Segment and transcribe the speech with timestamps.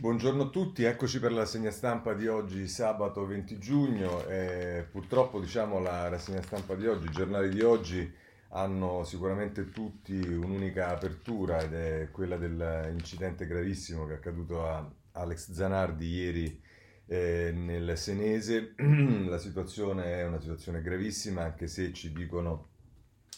[0.00, 4.24] Buongiorno a tutti, eccoci per la rassegna stampa di oggi, sabato 20 giugno.
[4.28, 8.10] Eh, purtroppo diciamo la rassegna stampa di oggi, i giornali di oggi
[8.48, 15.50] hanno sicuramente tutti un'unica apertura ed è quella dell'incidente gravissimo che è accaduto a Alex
[15.52, 16.62] Zanardi ieri
[17.04, 18.72] eh, nel Senese.
[19.28, 22.68] la situazione è una situazione gravissima anche se ci dicono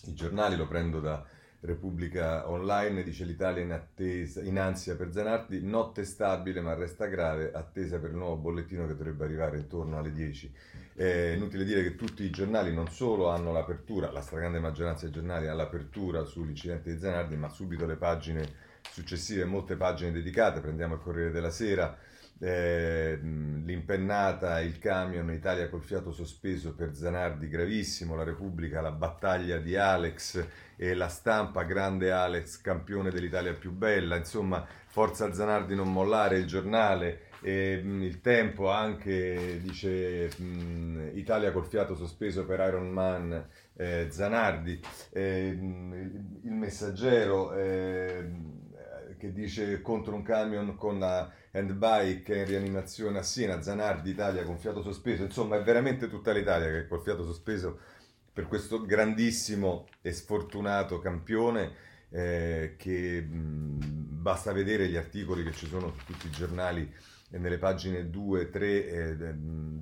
[0.04, 1.26] i giornali, lo prendo da
[1.64, 7.52] Repubblica Online dice l'Italia in, attesa, in ansia per Zanardi, notte stabile ma resta grave,
[7.52, 10.52] attesa per il nuovo bollettino che dovrebbe arrivare intorno alle 10.
[10.94, 15.14] È inutile dire che tutti i giornali non solo hanno l'apertura, la stragrande maggioranza dei
[15.14, 18.44] giornali ha l'apertura sull'incidente di Zanardi, ma subito le pagine
[18.90, 21.96] successive, molte pagine dedicate, prendiamo il Corriere della Sera,
[22.42, 29.58] eh, l'impennata, il camion, Italia col fiato sospeso per Zanardi, gravissimo, la Repubblica, la battaglia
[29.58, 35.92] di Alex e la stampa, grande Alex, campione dell'Italia più bella, insomma, forza Zanardi non
[35.92, 42.88] mollare, il giornale, e, il tempo anche dice mh, Italia col fiato sospeso per Iron
[42.88, 44.80] Man eh, Zanardi,
[45.12, 48.30] eh, il messaggero eh,
[49.16, 54.58] che dice contro un camion con la handbike in rianimazione a Siena, Zanardi Italia con
[54.58, 57.78] fiato sospeso, insomma è veramente tutta l'Italia che col fiato sospeso
[58.32, 61.72] per questo grandissimo e sfortunato campione
[62.10, 66.90] eh, che mh, basta vedere gli articoli che ci sono su tutti i giornali
[67.30, 69.34] e nelle pagine 2, 3, eh,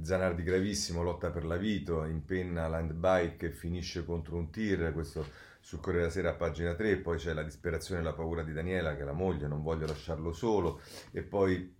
[0.02, 5.26] Zanardi gravissimo, lotta per la vita, impenna l'handbike e finisce contro un tir, questo
[5.60, 8.52] sul Corriere della Sera a pagina 3, poi c'è la disperazione e la paura di
[8.52, 10.80] Daniela che è la moglie, non voglio lasciarlo solo,
[11.12, 11.76] e poi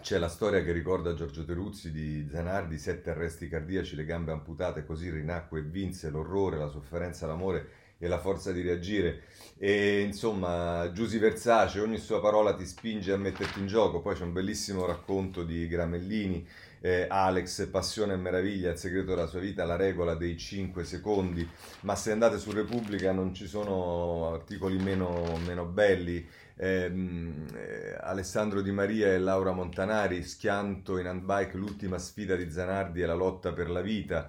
[0.00, 4.84] c'è la storia che ricorda Giorgio Teruzzi di Zanardi, sette arresti cardiaci, le gambe amputate,
[4.84, 9.22] così rinacque e vinse l'orrore, la sofferenza, l'amore e la forza di reagire.
[9.58, 14.00] E insomma, Giusy Versace, ogni sua parola ti spinge a metterti in gioco.
[14.00, 16.44] Poi c'è un bellissimo racconto di Gramellini,
[16.82, 21.48] eh, Alex, Passione e Meraviglia, il segreto della sua vita, la regola dei 5 secondi.
[21.82, 28.60] Ma se andate su Repubblica non ci sono articoli meno, meno belli ehm, eh, Alessandro
[28.62, 33.52] Di Maria e Laura Montanari, schianto in handbike, l'ultima sfida di Zanardi è la lotta
[33.52, 34.28] per la vita.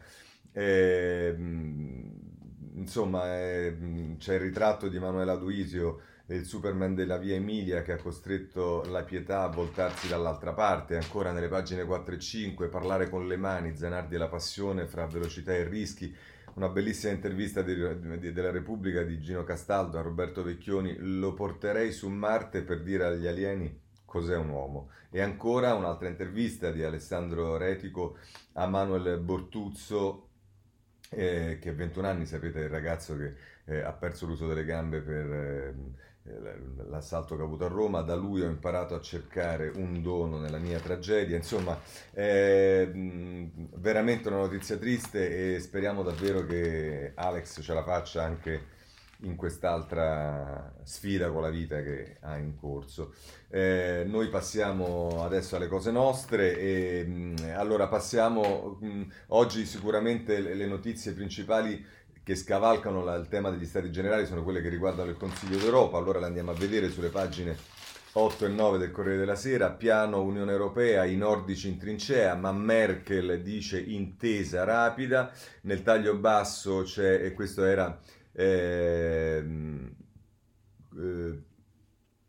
[0.51, 1.35] Eh,
[2.75, 7.97] insomma, eh, c'è il ritratto di Manuela Duisio, il Superman della via Emilia che ha
[7.97, 13.27] costretto la pietà a voltarsi dall'altra parte, ancora nelle pagine 4 e 5, parlare con
[13.27, 16.15] le mani, Zanardi e la passione fra velocità e rischi,
[16.53, 17.75] una bellissima intervista di,
[18.19, 23.05] di, della Repubblica di Gino Castaldo a Roberto Vecchioni, lo porterei su Marte per dire
[23.05, 24.91] agli alieni cos'è un uomo.
[25.09, 28.17] E ancora un'altra intervista di Alessandro Retico
[28.53, 30.29] a Manuel Bortuzzo,
[31.09, 33.35] eh, che a 21 anni, sapete, il ragazzo che
[33.65, 35.31] eh, ha perso l'uso delle gambe per...
[35.33, 36.11] Eh,
[36.87, 40.57] l'assalto che ho avuto a Roma, da lui ho imparato a cercare un dono nella
[40.57, 41.77] mia tragedia, insomma
[42.11, 48.81] è veramente una notizia triste e speriamo davvero che Alex ce la faccia anche
[49.23, 53.13] in quest'altra sfida con la vita che ha in corso.
[53.49, 58.79] Eh, noi passiamo adesso alle cose nostre e allora passiamo
[59.27, 61.85] oggi sicuramente le, le notizie principali
[62.23, 65.97] che scavalcano la, il tema degli stati generali sono quelle che riguardano il Consiglio d'Europa,
[65.97, 67.55] allora le andiamo a vedere sulle pagine
[68.13, 72.51] 8 e 9 del Corriere della Sera, piano Unione Europea, i nordici in trincea, ma
[72.51, 75.31] Merkel dice intesa rapida,
[75.61, 77.99] nel taglio basso c'è, e questo era
[78.31, 79.43] eh,
[80.95, 81.41] eh,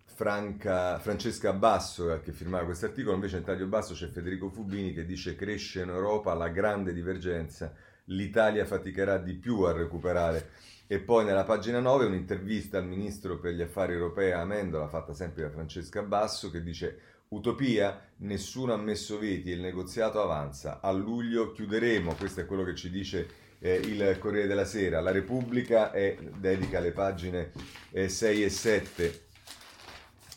[0.06, 5.04] Franca, Francesca Basso che firmava questo articolo, invece nel taglio basso c'è Federico Fubini che
[5.04, 7.74] dice cresce in Europa la grande divergenza
[8.06, 10.50] l'Italia faticherà di più a recuperare.
[10.86, 15.42] E poi nella pagina 9 un'intervista al ministro per gli affari europei Amendola, fatta sempre
[15.42, 16.98] da Francesca Basso, che dice
[17.28, 20.80] Utopia, nessuno ha messo veti il negoziato avanza.
[20.80, 23.28] A luglio chiuderemo, questo è quello che ci dice
[23.58, 25.00] eh, il Corriere della Sera.
[25.00, 27.50] La Repubblica è, dedica le pagine
[27.90, 29.23] eh, 6 e 7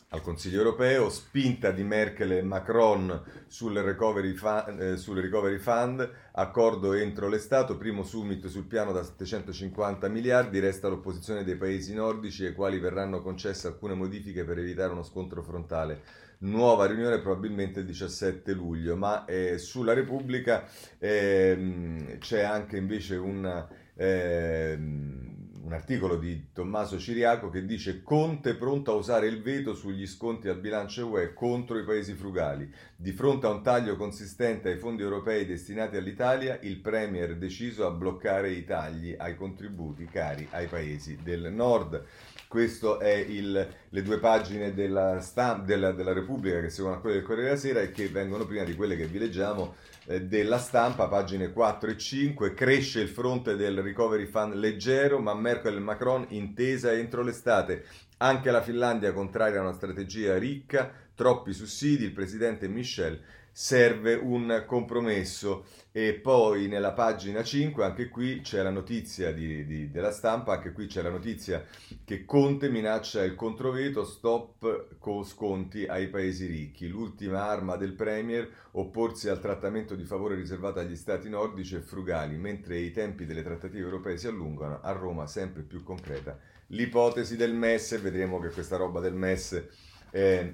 [0.10, 6.10] al Consiglio europeo, spinta di Merkel e Macron sul recovery, fund, eh, sul recovery fund,
[6.32, 12.46] accordo entro l'estate, primo summit sul piano da 750 miliardi, resta l'opposizione dei paesi nordici
[12.46, 16.02] ai quali verranno concesse alcune modifiche per evitare uno scontro frontale.
[16.40, 23.68] Nuova riunione probabilmente il 17 luglio, ma eh, sulla Repubblica eh, c'è anche invece una,
[23.96, 25.27] ehm,
[25.68, 30.48] un articolo di Tommaso Ciriaco che dice Conte pronto a usare il veto sugli sconti
[30.48, 32.74] al bilancio UE contro i paesi frugali.
[32.96, 37.86] Di fronte a un taglio consistente ai fondi europei destinati all'Italia, il Premier è deciso
[37.86, 42.02] a bloccare i tagli ai contributi cari ai paesi del nord.
[42.48, 47.26] Queste sono le due pagine della, stamp- della, della Repubblica che seguono a quelle del
[47.26, 49.76] Corriere della Sera e che vengono prima di quelle che vi leggiamo
[50.08, 55.76] della stampa, pagine 4 e 5, cresce il fronte del recovery fund leggero, ma Merkel
[55.76, 57.84] e Macron intesa entro l'estate.
[58.18, 63.22] Anche la Finlandia contraria a una strategia ricca, troppi sussidi, il presidente Michel
[63.58, 65.66] serve un compromesso.
[65.92, 70.74] E poi nella pagina 5, anche qui c'è la notizia di, di, della stampa, anche
[70.74, 71.66] qui c'è la notizia
[72.06, 76.88] che Conte minaccia il controveto, stop con sconti ai paesi ricchi.
[76.88, 82.38] L'ultima arma del Premier, opporsi al trattamento di favore riservato agli stati nordici e frugali,
[82.38, 86.38] mentre i tempi delle trattative europee si allungano, a Roma sempre più concreta
[86.72, 89.68] l'ipotesi del MES, vedremo che questa roba del MES
[90.12, 90.54] è,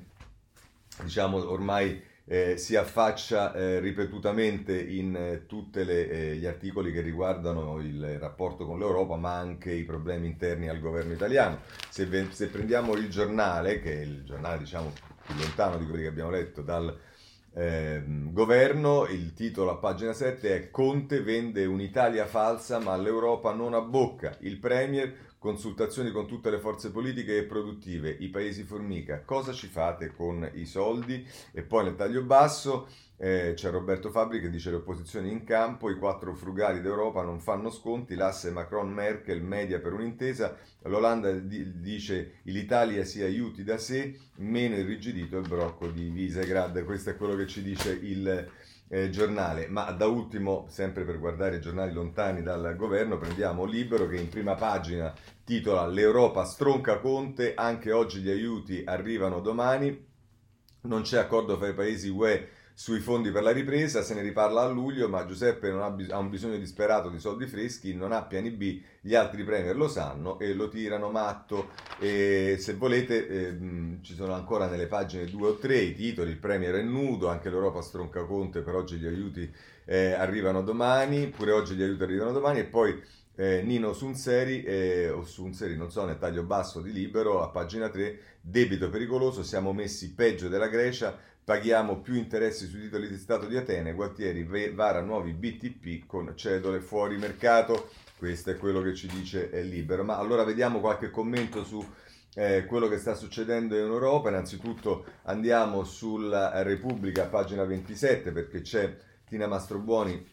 [1.01, 7.79] diciamo ormai eh, si affaccia eh, ripetutamente in eh, tutti eh, gli articoli che riguardano
[7.79, 11.59] il rapporto con l'Europa, ma anche i problemi interni al governo italiano.
[11.89, 14.93] Se, se prendiamo il giornale, che è il giornale diciamo,
[15.25, 16.97] più lontano di quelli che abbiamo letto dal
[17.53, 23.73] ehm, governo, il titolo a pagina 7 è Conte vende un'Italia falsa ma l'Europa non
[23.73, 24.37] abbocca.
[24.39, 29.67] Il Premier consultazioni con tutte le forze politiche e produttive, i paesi formica, cosa ci
[29.67, 31.27] fate con i soldi?
[31.51, 32.87] E poi nel taglio basso
[33.17, 37.41] eh, c'è Roberto Fabri che dice le opposizioni in campo, i quattro frugali d'Europa non
[37.41, 44.17] fanno sconti, l'asse Macron-Merkel media per un'intesa, l'Olanda di- dice l'Italia si aiuti da sé,
[44.35, 48.49] meno irrigidito il brocco di Visegrad, questo è quello che ci dice il
[48.93, 54.07] eh, giornale, ma da ultimo, sempre per guardare i giornali lontani dal governo, prendiamo Libero
[54.07, 55.11] che in prima pagina
[55.43, 60.05] titola L'Europa stronca Conte, anche oggi gli aiuti arrivano domani,
[60.81, 64.61] non c'è accordo fra i paesi UE sui fondi per la ripresa, se ne riparla
[64.61, 68.23] a luglio, ma Giuseppe ha, bis- ha, un bisogno disperato di soldi freschi, non ha
[68.23, 71.69] piani B, gli altri premier lo sanno e lo tirano matto.
[71.99, 73.57] E se volete eh,
[74.01, 77.49] ci sono ancora nelle pagine 2 o 3 i titoli, il premier è nudo, anche
[77.49, 79.51] l'Europa stronca Conte, per oggi gli aiuti
[79.85, 82.99] eh, arrivano domani, pure oggi gli aiuti arrivano domani e poi
[83.35, 87.89] eh, Nino Sunseri, eh, o Sunseri, non so, nel taglio basso di Libero, a pagina
[87.89, 93.47] 3, debito pericoloso, siamo messi peggio della Grecia, Paghiamo più interessi sui titoli di Stato
[93.47, 94.43] di Atene, Gualtieri
[94.73, 97.89] vara nuovi BTP con cedole fuori mercato.
[98.17, 100.05] Questo è quello che ci dice è Libero.
[100.05, 101.85] Ma allora vediamo qualche commento su
[102.35, 104.29] eh, quello che sta succedendo in Europa.
[104.29, 108.95] Innanzitutto andiamo sulla Repubblica, pagina 27, perché c'è
[109.27, 110.25] Tina Mastrobuoni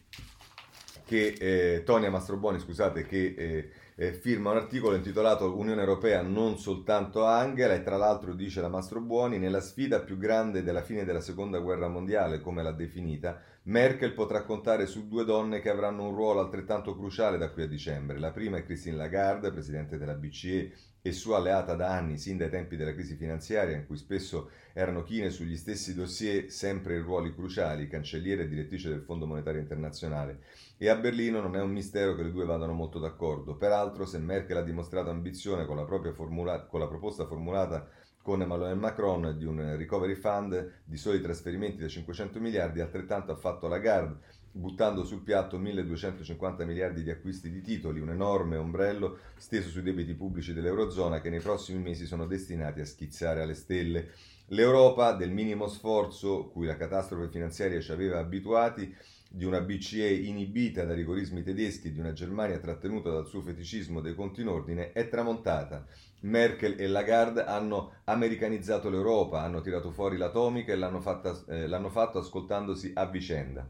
[1.11, 3.69] che, eh, Tonia Mastrobuoni, scusate, che eh,
[4.01, 8.67] eh, firma un articolo intitolato Unione Europea non soltanto Angela e tra l'altro dice la
[8.67, 13.39] Mastro Buoni nella sfida più grande della fine della seconda guerra mondiale come l'ha definita
[13.65, 17.67] Merkel potrà contare su due donne che avranno un ruolo altrettanto cruciale da qui a
[17.67, 18.17] dicembre.
[18.17, 20.71] La prima è Christine Lagarde presidente della BCE
[21.03, 25.03] e sua alleata da anni, sin dai tempi della crisi finanziaria, in cui spesso erano
[25.03, 30.41] chine sugli stessi dossier, sempre in ruoli cruciali, cancelliere e direttrice del Fondo Monetario Internazionale.
[30.77, 33.55] E a Berlino non è un mistero che le due vadano molto d'accordo.
[33.55, 37.87] Peraltro, se Merkel ha dimostrato ambizione con la, formula- con la proposta formulata
[38.21, 43.35] con Emmanuel Macron di un recovery fund di soli trasferimenti da 500 miliardi, altrettanto ha
[43.35, 44.19] fatto Lagarde
[44.51, 50.13] buttando sul piatto 1250 miliardi di acquisti di titoli, un enorme ombrello steso sui debiti
[50.13, 54.09] pubblici dell'Eurozona che nei prossimi mesi sono destinati a schizzare alle stelle.
[54.47, 58.93] L'Europa, del minimo sforzo cui la catastrofe finanziaria ci aveva abituati,
[59.33, 64.01] di una BCE inibita da rigorismi tedeschi e di una Germania trattenuta dal suo feticismo
[64.01, 65.85] dei conti in ordine, è tramontata.
[66.23, 71.89] Merkel e Lagarde hanno americanizzato l'Europa, hanno tirato fuori l'atomica e l'hanno, fatta, eh, l'hanno
[71.89, 73.65] fatto ascoltandosi a vicenda.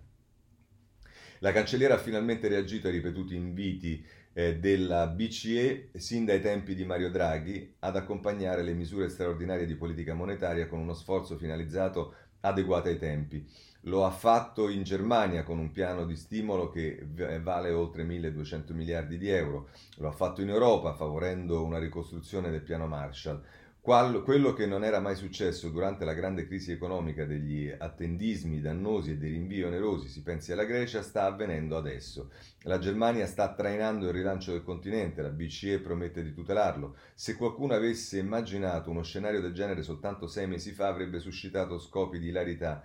[1.44, 6.86] La cancelliera ha finalmente reagito ai ripetuti inviti eh, della BCE sin dai tempi di
[6.86, 12.90] Mario Draghi ad accompagnare le misure straordinarie di politica monetaria con uno sforzo finalizzato adeguato
[12.90, 13.44] ai tempi.
[13.86, 17.08] Lo ha fatto in Germania con un piano di stimolo che
[17.42, 19.70] vale oltre 1200 miliardi di euro.
[19.98, 23.42] Lo ha fatto in Europa favorendo una ricostruzione del piano Marshall.
[23.84, 29.18] Quello che non era mai successo durante la grande crisi economica degli attendismi dannosi e
[29.18, 32.30] dei rinvii onerosi, si pensi alla Grecia, sta avvenendo adesso.
[32.66, 36.96] La Germania sta trainando il rilancio del continente, la BCE promette di tutelarlo.
[37.16, 42.20] Se qualcuno avesse immaginato uno scenario del genere soltanto sei mesi fa avrebbe suscitato scopi
[42.20, 42.84] di hilarità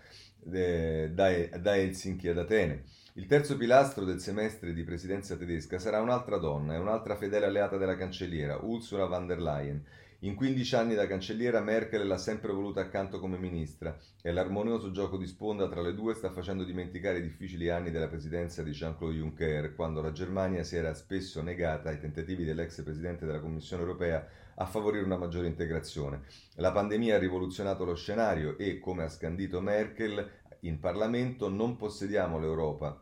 [0.50, 2.84] eh, da, da Helsinki ad Atene.
[3.16, 7.76] Il terzo pilastro del semestre di presidenza tedesca sarà un'altra donna e un'altra fedele alleata
[7.76, 9.84] della cancelliera, Ursula von der Leyen.
[10.26, 15.16] In 15 anni da cancelliera Merkel l'ha sempre voluta accanto come ministra e l'armonioso gioco
[15.16, 19.18] di sponda tra le due sta facendo dimenticare i difficili anni della presidenza di Jean-Claude
[19.18, 24.26] Juncker, quando la Germania si era spesso negata ai tentativi dell'ex presidente della Commissione europea
[24.56, 26.22] a favorire una maggiore integrazione.
[26.56, 30.28] La pandemia ha rivoluzionato lo scenario e, come ha scandito Merkel
[30.62, 33.00] in Parlamento, non possediamo l'Europa,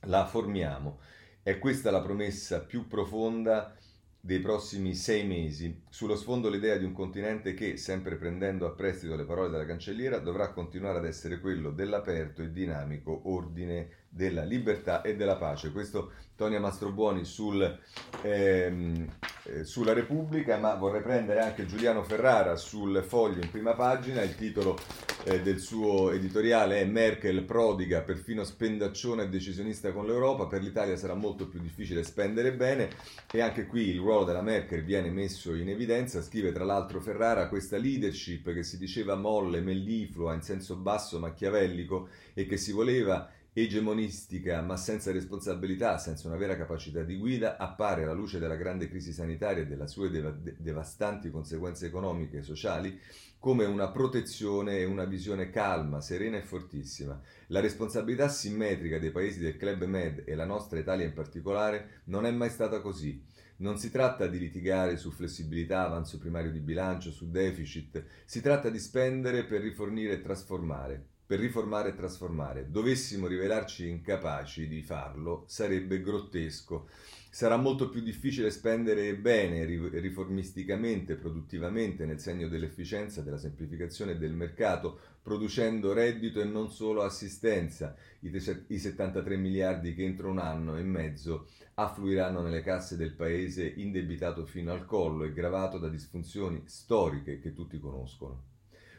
[0.00, 0.98] la formiamo.
[1.44, 3.76] È questa la promessa più profonda
[4.20, 9.16] dei prossimi sei mesi, sullo sfondo l'idea di un continente che, sempre prendendo a prestito
[9.16, 15.02] le parole della cancelliera, dovrà continuare ad essere quello dell'aperto e dinamico ordine della libertà
[15.02, 15.72] e della pace.
[15.72, 17.78] Questo Tonia Mastrobuoni sul,
[18.22, 19.06] ehm,
[19.44, 24.34] eh, sulla Repubblica, ma vorrei prendere anche Giuliano Ferrara sul foglio in prima pagina, il
[24.34, 24.78] titolo
[25.24, 30.96] eh, del suo editoriale è Merkel prodiga, perfino spendaccione e decisionista con l'Europa, per l'Italia
[30.96, 32.88] sarà molto più difficile spendere bene.
[33.30, 35.78] E anche qui il ruolo della Merkel viene messo in evidenza,
[36.20, 42.08] scrive tra l'altro Ferrara questa leadership che si diceva molle, melliflua, in senso basso, machiavellico
[42.34, 48.04] e che si voleva egemonistica ma senza responsabilità, senza una vera capacità di guida, appare
[48.04, 52.98] alla luce della grande crisi sanitaria e delle sue dev- devastanti conseguenze economiche e sociali
[53.38, 57.18] come una protezione e una visione calma, serena e fortissima.
[57.46, 62.26] La responsabilità simmetrica dei paesi del Club Med e la nostra Italia in particolare non
[62.26, 63.24] è mai stata così.
[63.60, 68.70] Non si tratta di litigare su flessibilità, avanzo primario di bilancio, su deficit, si tratta
[68.70, 72.72] di spendere per rifornire e trasformare per riformare e trasformare.
[72.72, 76.88] Dovessimo rivelarci incapaci di farlo, sarebbe grottesco.
[77.32, 84.98] Sarà molto più difficile spendere bene, riformisticamente, produttivamente, nel segno dell'efficienza, della semplificazione del mercato,
[85.22, 87.94] producendo reddito e non solo assistenza.
[88.18, 94.44] I 73 miliardi che entro un anno e mezzo affluiranno nelle casse del paese indebitato
[94.44, 98.42] fino al collo e gravato da disfunzioni storiche che tutti conoscono.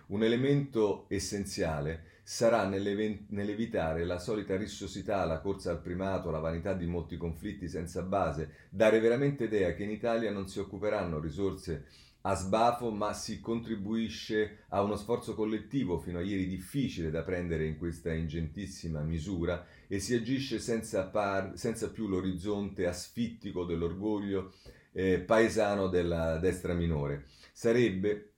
[0.08, 6.86] Un elemento essenziale sarà nell'evitare la solita rissosità, la corsa al primato, la vanità di
[6.86, 11.88] molti conflitti senza base, dare veramente idea che in Italia non si occuperanno risorse
[12.22, 17.66] a sbafo, ma si contribuisce a uno sforzo collettivo fino a ieri difficile da prendere
[17.66, 24.54] in questa ingentissima misura e si agisce senza, par- senza più l'orizzonte asfittico dell'orgoglio
[24.94, 27.26] eh, paesano della destra minore.
[27.52, 28.31] Sarebbe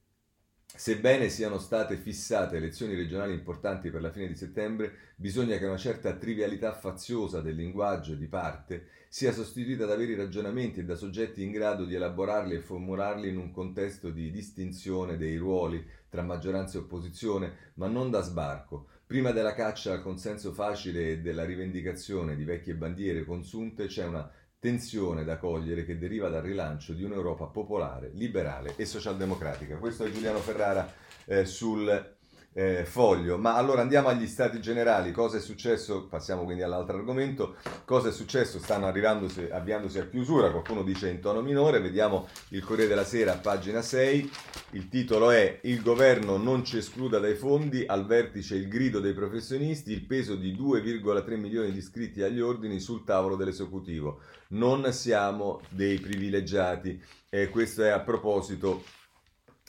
[0.76, 5.78] Sebbene siano state fissate elezioni regionali importanti per la fine di settembre, bisogna che una
[5.78, 11.44] certa trivialità faziosa del linguaggio di parte sia sostituita da veri ragionamenti e da soggetti
[11.44, 16.80] in grado di elaborarli e formularli in un contesto di distinzione dei ruoli tra maggioranza
[16.80, 18.88] e opposizione, ma non da sbarco.
[19.06, 24.28] Prima della caccia al consenso facile e della rivendicazione di vecchie bandiere consunte c'è una
[24.64, 29.76] tensione da cogliere che deriva dal rilancio di un'Europa popolare, liberale e socialdemocratica.
[29.76, 30.90] Questo è Giuliano Ferrara
[31.26, 32.16] eh, sul
[32.54, 33.38] eh, foglio.
[33.38, 35.12] Ma allora andiamo agli stati generali.
[35.12, 36.08] Cosa è successo?
[36.08, 37.56] Passiamo quindi all'altro argomento.
[37.86, 38.60] Cosa è successo?
[38.60, 40.52] Stanno avviandosi a chiusura.
[40.52, 41.82] Qualcuno dice in tono minore.
[41.82, 44.32] Vediamo il Corriere della Sera, pagina 6.
[44.72, 47.86] Il titolo è Il governo non ci escluda dai fondi.
[47.86, 49.92] Al vertice il grido dei professionisti.
[49.92, 54.22] Il peso di 2,3 milioni di iscritti agli ordini sul tavolo dell'esecutivo.
[54.50, 57.02] Non siamo dei privilegiati.
[57.30, 58.84] E questo è a proposito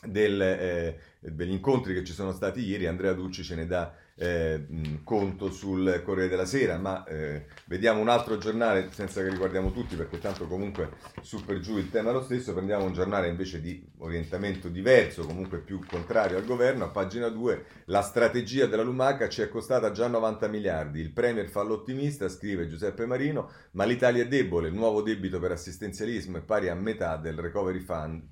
[0.06, 4.66] del, eh, degli incontri che ci sono stati ieri, Andrea Ducci ce ne dà eh,
[5.02, 9.96] conto sul Corriere della Sera, ma eh, vediamo un altro giornale senza che riguardiamo tutti
[9.96, 10.90] perché tanto comunque
[11.22, 15.26] su per giù il tema è lo stesso, prendiamo un giornale invece di orientamento diverso,
[15.26, 19.90] comunque più contrario al governo, a pagina 2 la strategia della Lumaca ci è costata
[19.90, 24.74] già 90 miliardi, il Premier fa l'ottimista, scrive Giuseppe Marino, ma l'Italia è debole, il
[24.74, 28.22] nuovo debito per assistenzialismo è pari a metà del Recovery Fund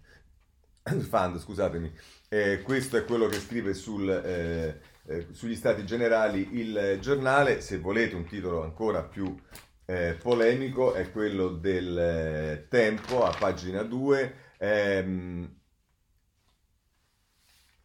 [1.08, 1.92] Fund, scusatemi,
[2.28, 7.78] eh, questo è quello che scrive sul, eh, eh, sugli stati generali il giornale, se
[7.78, 9.34] volete un titolo ancora più
[9.84, 14.34] eh, polemico è quello del eh, Tempo a pagina 2.
[14.58, 15.56] Ehm,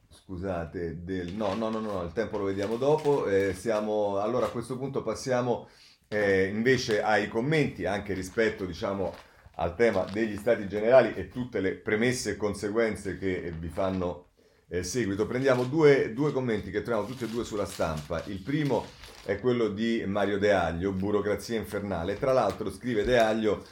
[0.10, 3.28] scusate, del, no, no, no, no, il tempo lo vediamo dopo.
[3.28, 5.70] Eh, siamo, allora a questo punto passiamo
[6.10, 9.14] invece ai commenti anche rispetto diciamo
[9.60, 14.26] al tema degli stati generali e tutte le premesse e conseguenze che vi fanno
[14.70, 15.26] eh, seguito.
[15.26, 18.24] Prendiamo due, due commenti che troviamo tutti e due sulla stampa.
[18.26, 18.86] Il primo
[19.24, 22.18] è quello di Mario De Aglio, Burocrazia infernale.
[22.18, 23.66] Tra l'altro scrive De Aglio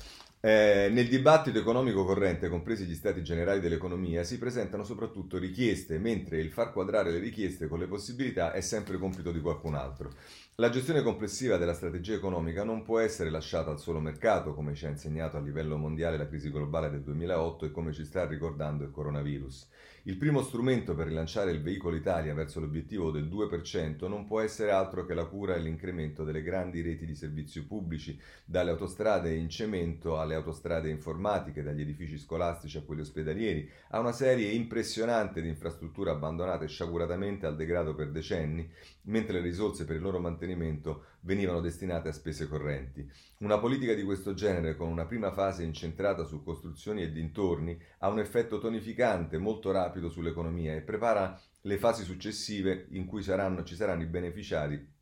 [0.45, 6.39] eh, nel dibattito economico corrente, compresi gli stati generali dell'economia, si presentano soprattutto richieste, mentre
[6.39, 10.13] il far quadrare le richieste con le possibilità è sempre compito di qualcun altro.
[10.57, 14.85] La gestione complessiva della strategia economica non può essere lasciata al solo mercato, come ci
[14.85, 18.85] ha insegnato a livello mondiale la crisi globale del 2008 e come ci sta ricordando
[18.85, 19.67] il coronavirus.
[20.07, 24.69] Il primo strumento per rilanciare il veicolo Italia verso l'obiettivo del 2% non può essere
[24.69, 29.49] altro che la cura e l'incremento delle grandi reti di servizi pubblici, dalle autostrade in
[29.49, 35.47] cemento alle autostrade informatiche, dagli edifici scolastici a quelli ospedalieri, a una serie impressionante di
[35.47, 38.69] infrastrutture abbandonate sciaguratamente al degrado per decenni,
[39.05, 43.07] mentre le risorse per il loro mantenimento venivano destinate a spese correnti.
[43.39, 48.09] Una politica di questo genere, con una prima fase incentrata su costruzioni e dintorni, ha
[48.09, 53.75] un effetto tonificante molto rapido sull'economia e prepara le fasi successive in cui saranno, ci
[53.75, 54.93] saranno i beneficiari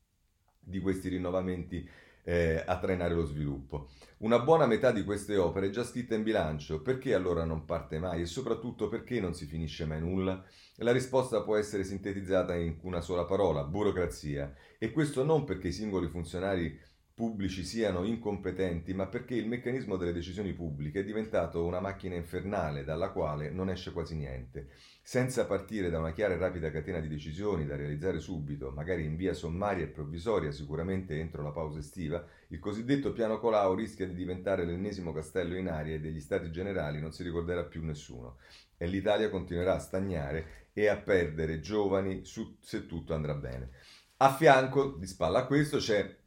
[0.60, 1.88] di questi rinnovamenti
[2.24, 3.90] eh, a trainare lo sviluppo.
[4.20, 8.00] Una buona metà di queste opere è già scritta in bilancio, perché allora non parte
[8.00, 10.44] mai e soprattutto perché non si finisce mai nulla?
[10.78, 15.74] La risposta può essere sintetizzata in una sola parola, burocrazia, e questo non perché i
[15.74, 16.80] singoli funzionari
[17.14, 22.84] pubblici siano incompetenti, ma perché il meccanismo delle decisioni pubbliche è diventato una macchina infernale
[22.84, 24.70] dalla quale non esce quasi niente.
[25.06, 29.18] Senza partire da una chiara e rapida catena di decisioni da realizzare subito, magari in
[29.18, 34.16] via sommaria e provvisoria, sicuramente entro la pausa estiva, il cosiddetto piano Colau rischia di
[34.16, 38.38] diventare l'ennesimo castello in aria e degli stati generali non si ricorderà più nessuno.
[38.78, 43.72] E l'Italia continuerà a stagnare e a perdere giovani su, se tutto andrà bene.
[44.18, 46.22] A fianco, di spalla a questo, c'è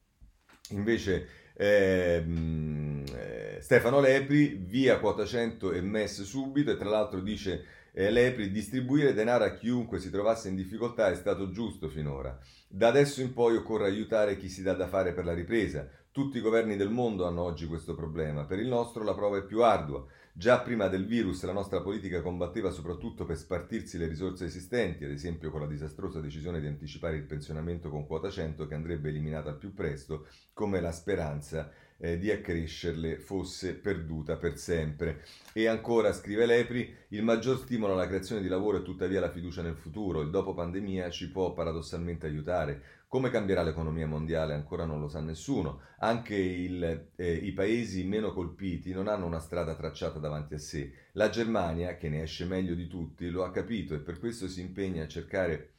[0.70, 7.64] Invece ehm, eh, Stefano Lepri via quota 100 e MES subito e tra l'altro dice
[7.98, 12.38] eh, Lepri distribuire denaro a chiunque si trovasse in difficoltà è stato giusto finora.
[12.68, 15.88] Da adesso in poi occorre aiutare chi si dà da fare per la ripresa.
[16.10, 18.44] Tutti i governi del mondo hanno oggi questo problema.
[18.44, 20.04] Per il nostro la prova è più ardua.
[20.34, 25.10] Già prima del virus la nostra politica combatteva soprattutto per spartirsi le risorse esistenti, ad
[25.10, 29.48] esempio con la disastrosa decisione di anticipare il pensionamento con quota 100 che andrebbe eliminata
[29.48, 35.24] al più presto, come la speranza eh, di accrescerle fosse perduta per sempre.
[35.52, 39.62] E ancora, scrive Lepri, il maggior stimolo alla creazione di lavoro è tuttavia la fiducia
[39.62, 40.20] nel futuro.
[40.20, 42.82] Il dopo pandemia ci può paradossalmente aiutare.
[43.08, 45.80] Come cambierà l'economia mondiale ancora non lo sa nessuno.
[46.00, 50.92] Anche il, eh, i paesi meno colpiti non hanno una strada tracciata davanti a sé.
[51.12, 54.60] La Germania, che ne esce meglio di tutti, lo ha capito e per questo si
[54.60, 55.75] impegna a cercare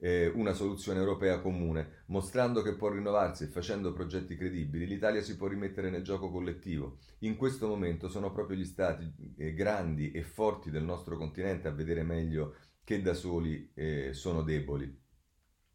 [0.00, 5.36] eh, una soluzione europea comune, mostrando che può rinnovarsi e facendo progetti credibili, l'Italia si
[5.36, 6.98] può rimettere nel gioco collettivo.
[7.20, 11.72] In questo momento sono proprio gli stati eh, grandi e forti del nostro continente a
[11.72, 14.98] vedere meglio che da soli eh, sono deboli.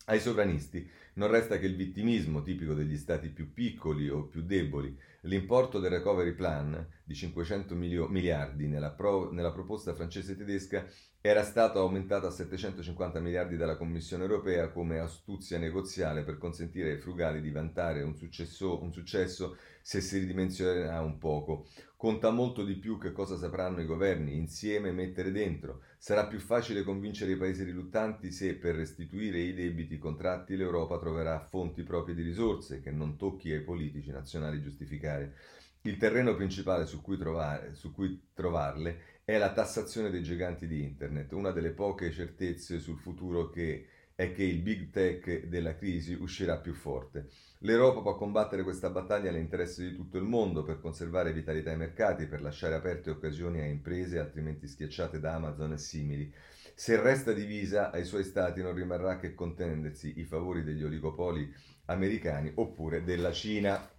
[0.08, 4.96] Ai sovranisti non resta che il vittimismo tipico degli stati più piccoli o più deboli.
[5.22, 10.86] L'importo del recovery plan di 500 milio- miliardi nella, pro- nella proposta francese e tedesca
[11.28, 16.98] era stato aumentato a 750 miliardi dalla Commissione europea come astuzia negoziale per consentire ai
[17.00, 21.66] frugali di vantare un successo, un successo se si ridimensionerà un poco.
[21.98, 25.82] Conta molto di più che cosa sapranno i governi insieme mettere dentro.
[25.98, 31.40] Sarà più facile convincere i paesi riluttanti se per restituire i debiti contratti l'Europa troverà
[31.40, 35.34] fonti proprie di risorse che non tocchi ai politici nazionali giustificare.
[35.82, 40.84] Il terreno principale su cui, trovare, su cui trovarle è la tassazione dei giganti di
[40.84, 46.14] Internet, una delle poche certezze sul futuro che è che il big tech della crisi
[46.14, 47.30] uscirà più forte.
[47.60, 52.28] L'Europa può combattere questa battaglia all'interesse di tutto il mondo per conservare vitalità ai mercati,
[52.28, 56.32] per lasciare aperte occasioni a imprese altrimenti schiacciate da Amazon e simili.
[56.76, 61.52] Se resta divisa, ai suoi stati non rimarrà che contendersi i favori degli oligopoli
[61.86, 63.90] americani oppure della Cina.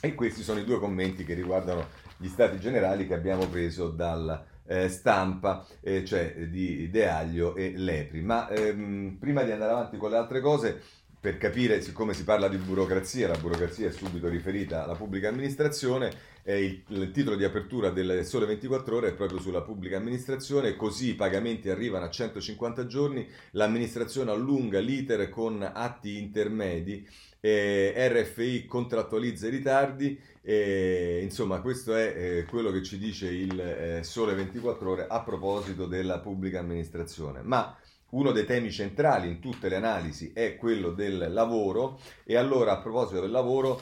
[0.00, 1.86] E questi sono i due commenti che riguardano
[2.20, 7.72] gli stati generali che abbiamo preso dalla eh, stampa, eh, cioè di De Aglio e
[7.74, 8.20] Lepri.
[8.20, 10.82] Ma ehm, prima di andare avanti con le altre cose,
[11.20, 16.10] per capire, siccome si parla di burocrazia, la burocrazia è subito riferita alla pubblica amministrazione,
[16.42, 20.76] eh, il, il, titolo di apertura del Sole 24 Ore è proprio sulla pubblica amministrazione,
[20.76, 27.06] così i pagamenti arrivano a 150 giorni, l'amministrazione allunga l'iter con atti intermedi,
[27.40, 33.60] eh, RFI contrattualizza i ritardi, eh, insomma questo è eh, quello che ci dice il
[33.60, 37.42] eh, Sole 24 Ore a proposito della pubblica amministrazione.
[37.42, 37.76] Ma
[38.10, 42.78] uno dei temi centrali in tutte le analisi è quello del lavoro e allora a
[42.78, 43.80] proposito del lavoro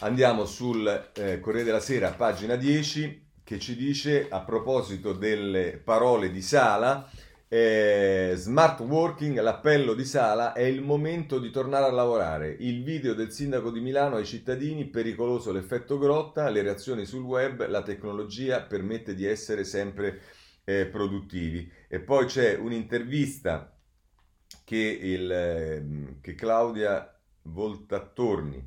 [0.00, 6.32] Andiamo sul eh, Corriere della Sera, pagina 10, che ci dice a proposito delle parole
[6.32, 7.08] di Sala,
[7.46, 12.56] eh, smart working, l'appello di Sala, è il momento di tornare a lavorare.
[12.58, 17.64] Il video del sindaco di Milano ai cittadini, pericoloso l'effetto grotta, le reazioni sul web,
[17.68, 20.20] la tecnologia permette di essere sempre
[20.64, 21.70] eh, produttivi.
[21.88, 23.76] E poi c'è un'intervista
[24.64, 27.08] che, il, ehm, che Claudia
[27.42, 28.66] Voltattorni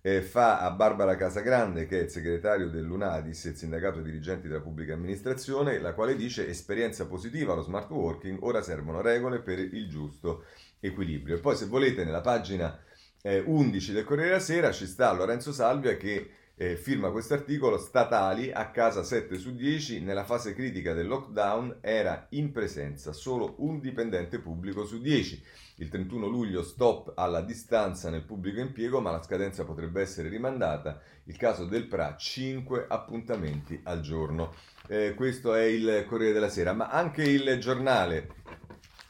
[0.00, 4.94] eh, fa a Barbara Casagrande, che è il segretario dell'UNADIS, il sindacato dirigenti della pubblica
[4.94, 10.44] amministrazione, la quale dice esperienza positiva allo smart working, ora servono regole per il giusto
[10.80, 11.36] equilibrio.
[11.36, 12.78] E poi se volete nella pagina
[13.22, 17.78] eh, 11 del Corriere della Sera ci sta Lorenzo Salvia che eh, firma questo articolo,
[17.78, 23.54] statali a casa 7 su 10, nella fase critica del lockdown era in presenza solo
[23.58, 25.42] un dipendente pubblico su 10.
[25.76, 31.00] Il 31 luglio stop alla distanza nel pubblico impiego, ma la scadenza potrebbe essere rimandata.
[31.26, 34.52] Il caso del PRA, 5 appuntamenti al giorno.
[34.88, 38.34] Eh, questo è il Corriere della Sera, ma anche il giornale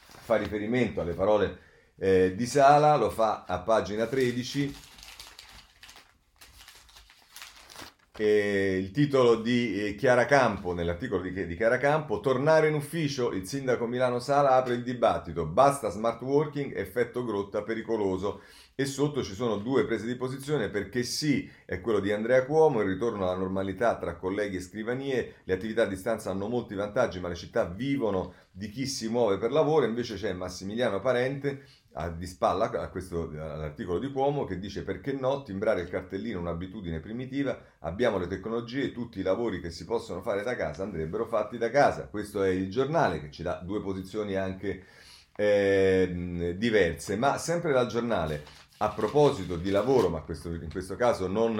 [0.05, 1.57] fa riferimento alle parole
[1.95, 4.87] eh, di Sala, lo fa a pagina 13
[8.21, 13.31] Eh, il titolo di eh, Chiara Campo, nell'articolo di, di, Chiara Campo, tornare in ufficio,
[13.31, 18.41] il sindaco Milano Sala apre il dibattito, basta smart working, effetto grotta pericoloso.
[18.75, 22.81] E sotto ci sono due prese di posizione perché sì, è quello di Andrea Cuomo,
[22.81, 27.21] il ritorno alla normalità tra colleghi e scrivanie, le attività a distanza hanno molti vantaggi,
[27.21, 31.63] ma le città vivono di chi si muove per lavoro, invece c'è Massimiliano Parente
[32.07, 36.41] di spalla a questo, all'articolo di Cuomo che dice perché no, timbrare il cartellino è
[36.41, 41.25] un'abitudine primitiva, abbiamo le tecnologie, tutti i lavori che si possono fare da casa andrebbero
[41.25, 42.07] fatti da casa.
[42.07, 44.85] Questo è il giornale che ci dà due posizioni anche
[45.35, 48.43] eh, diverse, ma sempre dal giornale,
[48.77, 51.59] a proposito di lavoro, ma questo, in questo caso non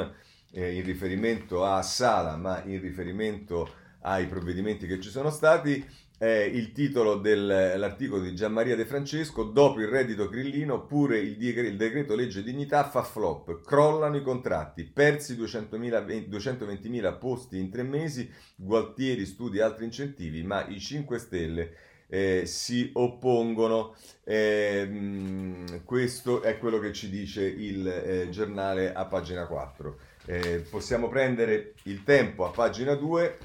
[0.52, 3.70] eh, in riferimento a Sala, ma in riferimento
[4.02, 5.86] ai provvedimenti che ci sono stati,
[6.20, 11.78] è il titolo dell'articolo di Gianmaria De Francesco, dopo il reddito grillino pure il, il
[11.78, 19.26] decreto legge dignità fa flop, crollano i contratti, persi 220.000 posti in tre mesi, Gualtieri
[19.26, 21.74] studia altri incentivi, ma i 5 Stelle
[22.08, 23.96] eh, si oppongono.
[24.26, 29.98] Eh, questo è quello che ci dice il eh, giornale a pagina 4.
[30.26, 33.38] Eh, possiamo prendere il tempo a pagina 2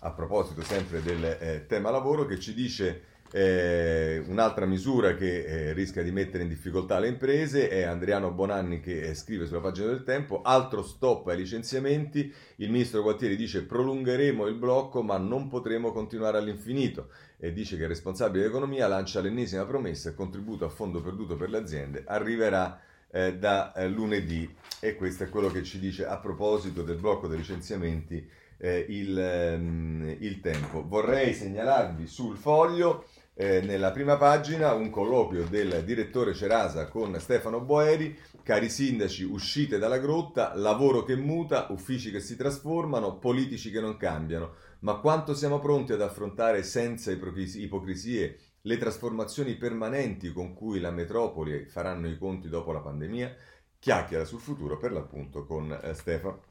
[0.00, 5.72] a proposito sempre del eh, tema lavoro, che ci dice eh, un'altra misura che eh,
[5.72, 9.86] rischia di mettere in difficoltà le imprese è Andriano Bonanni che eh, scrive sulla pagina
[9.88, 15.48] del tempo, altro stop ai licenziamenti, il ministro Gualtieri dice prolungheremo il blocco ma non
[15.48, 20.68] potremo continuare all'infinito e dice che il responsabile dell'economia lancia l'ennesima promessa, il contributo a
[20.68, 22.80] fondo perduto per le aziende arriverà
[23.12, 24.56] eh, da eh, lunedì.
[24.80, 28.28] E questo è quello che ci dice a proposito del blocco dei licenziamenti
[28.60, 30.86] eh, il, ehm, il, tempo.
[30.86, 37.60] Vorrei segnalarvi sul foglio eh, nella prima pagina un colloquio del direttore Cerasa con Stefano
[37.60, 43.80] Boeri, cari sindaci uscite dalla grotta, lavoro che muta, uffici che si trasformano, politici che
[43.80, 50.80] non cambiano, ma quanto siamo pronti ad affrontare senza ipocrisie le trasformazioni permanenti con cui
[50.80, 53.34] la metropoli faranno i conti dopo la pandemia?
[53.78, 56.42] Chiacchiera sul futuro per l'appunto con eh, Stefano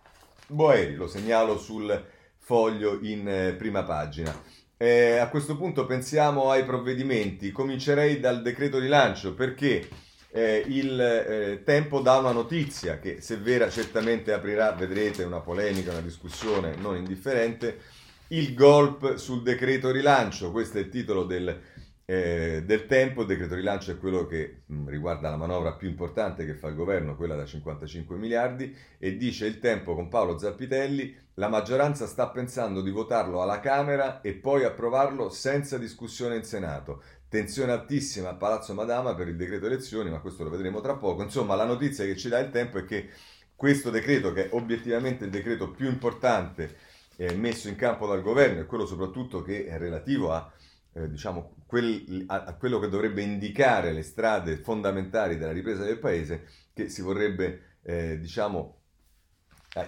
[0.51, 2.05] Boeri, lo segnalo sul
[2.37, 4.35] foglio in eh, prima pagina.
[4.77, 7.51] Eh, a questo punto pensiamo ai provvedimenti.
[7.51, 9.87] Comincerei dal decreto rilancio perché
[10.31, 15.91] eh, il eh, tempo dà una notizia che se vera certamente aprirà, vedrete, una polemica,
[15.91, 17.79] una discussione non indifferente.
[18.29, 21.61] Il golpe sul decreto rilancio, questo è il titolo del
[22.09, 26.43] eh, del tempo, il decreto rilancio è quello che mh, riguarda la manovra più importante
[26.43, 31.15] che fa il governo, quella da 55 miliardi, e dice il tempo con Paolo Zappitelli,
[31.35, 37.03] la maggioranza sta pensando di votarlo alla Camera e poi approvarlo senza discussione in Senato.
[37.29, 41.21] Tensione altissima a Palazzo Madama per il decreto elezioni, ma questo lo vedremo tra poco.
[41.21, 43.09] Insomma, la notizia che ci dà il tempo è che
[43.55, 46.75] questo decreto, che è obiettivamente il decreto più importante
[47.17, 50.51] eh, messo in campo dal governo, è quello soprattutto che è relativo a
[50.93, 55.99] eh, diciamo, quel, a, a, quello che dovrebbe indicare le strade fondamentali della ripresa del
[55.99, 58.77] paese che si vorrebbe, eh, diciamo,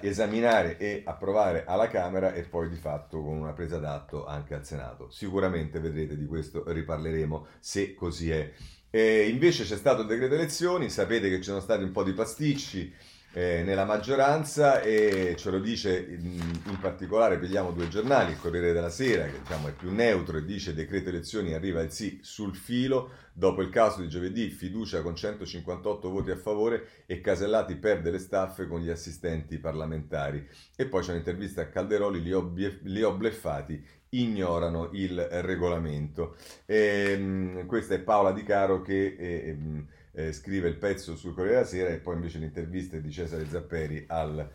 [0.02, 4.66] esaminare e approvare alla Camera e poi di fatto con una presa d'atto anche al
[4.66, 5.10] Senato.
[5.10, 8.52] Sicuramente vedrete di questo riparleremo se così è.
[8.90, 12.14] E invece c'è stato il decreto elezioni, sapete che ci sono stati un po' di
[12.14, 12.94] pasticci,
[13.34, 18.74] eh, nella maggioranza e ce lo dice in, in, particolare, pigliamo due giornali, il Corriere
[18.74, 22.56] della Sera che diciamo, è più neutro e dice decreto elezioni arriva il sì sul
[22.56, 28.12] filo, dopo il caso di giovedì fiducia con 158 voti a favore e Casellati perde
[28.12, 30.46] le staffe con gli assistenti parlamentari.
[30.76, 36.36] E poi c'è un'intervista a Calderoli, li ho, li ho bleffati, ignorano il regolamento.
[36.65, 39.15] E, ehm, questa è Paola Di Caro che...
[39.17, 43.47] Eh, eh, scrive il pezzo sul Corriere della Sera e poi invece l'intervista di Cesare
[43.47, 44.50] Zapperi al,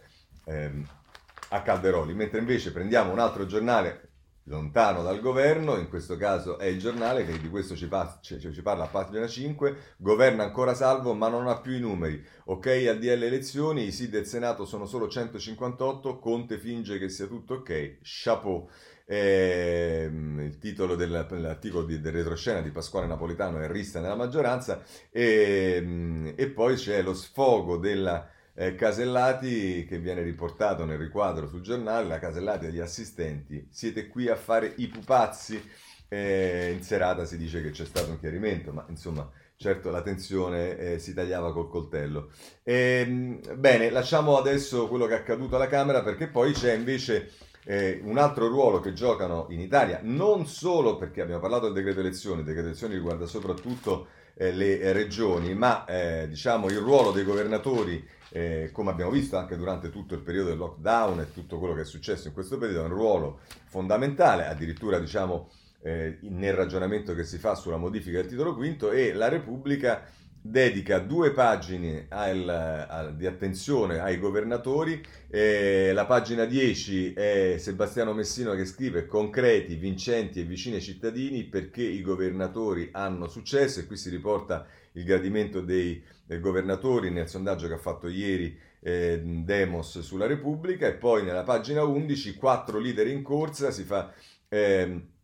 [0.45, 0.87] ehm,
[1.51, 2.15] a Calderoli.
[2.15, 4.07] Mentre invece prendiamo un altro giornale
[4.49, 8.39] lontano dal governo, in questo caso è il giornale che di questo ci, pa- ci,
[8.39, 12.67] ci, parla a pagina 5, governa ancora salvo ma non ha più i numeri, ok
[12.89, 17.55] al DL elezioni, i sì del Senato sono solo 158, Conte finge che sia tutto
[17.55, 18.69] ok, chapeau.
[19.09, 26.35] Eh, il titolo dell'articolo di, del retroscena di Pasquale Napolitano è Rista nella maggioranza e,
[26.35, 32.09] e poi c'è lo sfogo della eh, Casellati che viene riportato nel riquadro sul giornale,
[32.09, 35.63] la Casellati agli assistenti, siete qui a fare i pupazzi,
[36.09, 40.77] eh, in serata si dice che c'è stato un chiarimento, ma insomma certo la tensione
[40.77, 42.31] eh, si tagliava col coltello.
[42.63, 47.31] E, ehm, bene, lasciamo adesso quello che è accaduto alla Camera perché poi c'è invece
[47.69, 51.99] eh, un altro ruolo che giocano in Italia, non solo perché abbiamo parlato del decreto
[51.99, 57.25] elezioni, il decreto elezioni riguarda soprattutto eh, le regioni, ma eh, diciamo il ruolo dei
[57.25, 61.75] governatori, eh, come abbiamo visto anche durante tutto il periodo del lockdown e tutto quello
[61.75, 65.51] che è successo in questo periodo, è un ruolo fondamentale, addirittura diciamo
[65.83, 70.05] eh, nel ragionamento che si fa sulla modifica del titolo quinto e la Repubblica
[70.51, 72.49] dedica due pagine al,
[72.89, 75.03] al, di attenzione ai governatori.
[75.29, 81.45] Eh, la pagina 10 è Sebastiano Messino che scrive concreti, vincenti e vicini ai cittadini
[81.45, 87.29] perché i governatori hanno successo e qui si riporta il gradimento dei, dei governatori nel
[87.29, 92.79] sondaggio che ha fatto ieri eh, Demos sulla Repubblica e poi nella pagina 11 quattro
[92.79, 94.13] leader in corsa si fa...
[94.49, 95.15] Eh,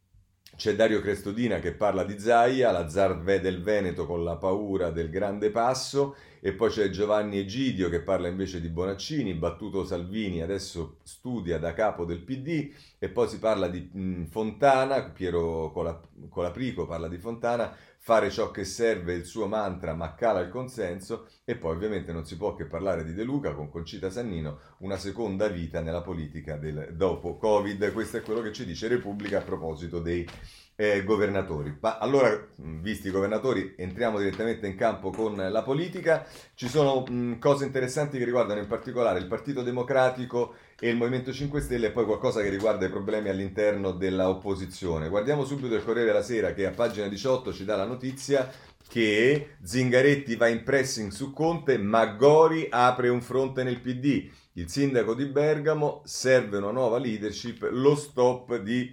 [0.55, 5.11] c'è Dario Crestodina che parla di Zaia, la zar del Veneto con la paura del
[5.11, 10.97] grande passo, e poi c'è Giovanni Egidio che parla invece di Bonaccini, battuto Salvini, adesso
[11.03, 15.73] studia da capo del PD, e poi si parla di Fontana, Piero
[16.29, 21.29] Colaprico parla di Fontana, fare ciò che serve il suo mantra ma cala il consenso
[21.45, 24.97] e poi ovviamente non si può che parlare di De Luca con Concita Sannino, una
[24.97, 27.93] seconda vita nella politica del dopo Covid.
[27.93, 30.29] Questo è quello che ci dice Repubblica a proposito dei
[30.83, 31.77] eh, governatori.
[31.79, 36.27] Ma allora, visti i governatori, entriamo direttamente in campo con la politica.
[36.55, 41.33] Ci sono mh, cose interessanti che riguardano in particolare il Partito Democratico e il Movimento
[41.33, 45.09] 5 Stelle e poi qualcosa che riguarda i problemi all'interno dell'opposizione.
[45.09, 48.51] Guardiamo subito il Corriere della Sera che a pagina 18 ci dà la notizia
[48.89, 54.29] che Zingaretti va in pressing su Conte, ma Gori apre un fronte nel PD.
[54.55, 58.93] Il sindaco di Bergamo serve una nuova leadership, lo stop di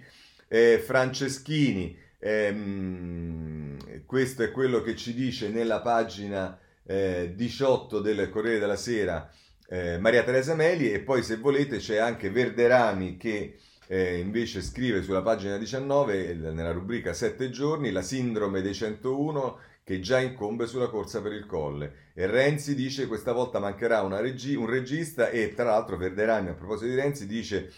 [0.52, 1.96] eh, Franceschini.
[2.18, 9.30] Eh, questo è quello che ci dice nella pagina eh, 18 del Corriere della Sera
[9.68, 15.00] eh, Maria Teresa Meli e poi se volete c'è anche Verderami che eh, invece scrive
[15.02, 20.88] sulla pagina 19 nella rubrica 7 giorni la sindrome dei 101 che già incombe sulla
[20.88, 25.64] corsa per il colle e Renzi dice questa volta mancherà regi- un regista e tra
[25.64, 27.72] l'altro Verderami a proposito di Renzi dice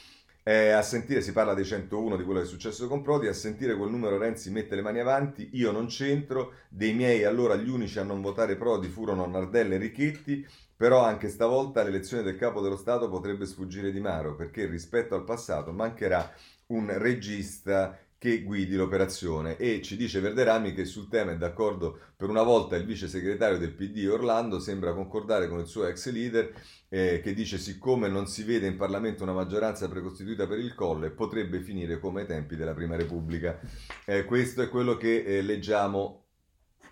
[0.45, 3.33] eh, a sentire, si parla dei 101 di quello che è successo con Prodi, a
[3.33, 7.69] sentire quel numero Renzi mette le mani avanti, io non c'entro, dei miei allora gli
[7.69, 12.61] unici a non votare Prodi furono Nardella e Richetti, però anche stavolta l'elezione del capo
[12.61, 16.33] dello Stato potrebbe sfuggire di Maro, perché rispetto al passato mancherà
[16.67, 22.29] un regista che guidi l'operazione e ci dice Verderami che sul tema è d'accordo per
[22.29, 26.55] una volta il vice segretario del PD Orlando sembra concordare con il suo ex leader
[26.89, 31.11] eh, che dice siccome non si vede in Parlamento una maggioranza precostituita per il colle
[31.11, 33.59] potrebbe finire come ai tempi della Prima Repubblica.
[34.05, 36.27] Eh, questo è quello che eh, leggiamo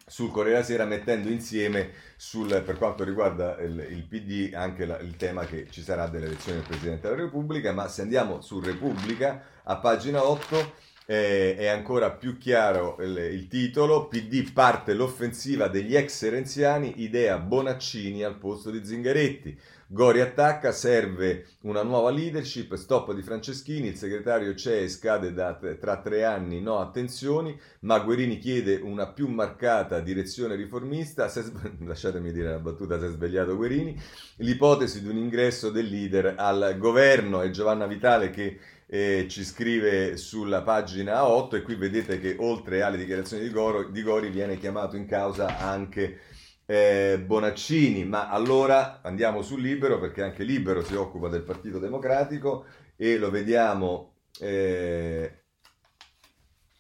[0.05, 4.99] sul Corriere della Sera mettendo insieme sul, per quanto riguarda il, il PD anche la,
[4.99, 8.59] il tema che ci sarà delle elezioni del Presidente della Repubblica, ma se andiamo su
[8.59, 15.67] Repubblica a pagina 8 eh, è ancora più chiaro il, il, titolo, PD parte l'offensiva
[15.67, 19.59] degli ex renziani, idea Bonaccini al posto di Zingaretti.
[19.89, 25.59] Gori attacca, serve una nuova leadership, stop di Franceschini, il segretario c'è e scade da,
[25.81, 31.43] tra tre anni, no attenzioni, ma Guerini chiede una più marcata direzione riformista, se,
[31.85, 34.01] lasciatemi dire la battuta, si è svegliato Guerini,
[34.37, 37.41] l'ipotesi di un ingresso del leader al governo.
[37.41, 38.61] È Giovanna Vitale che
[38.93, 43.89] eh, ci scrive sulla pagina 8 e qui vedete che oltre alle dichiarazioni di, Goro,
[43.89, 46.19] di Gori viene chiamato in causa anche
[46.67, 52.65] eh, Bonaccini, ma allora andiamo su Libero perché anche Libero si occupa del Partito Democratico
[52.97, 54.17] e lo vediamo.
[54.41, 55.43] Eh,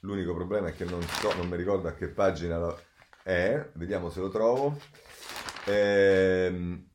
[0.00, 2.74] l'unico problema è che non, so, non mi ricordo a che pagina
[3.22, 4.76] è, vediamo se lo trovo.
[5.64, 6.88] Eh,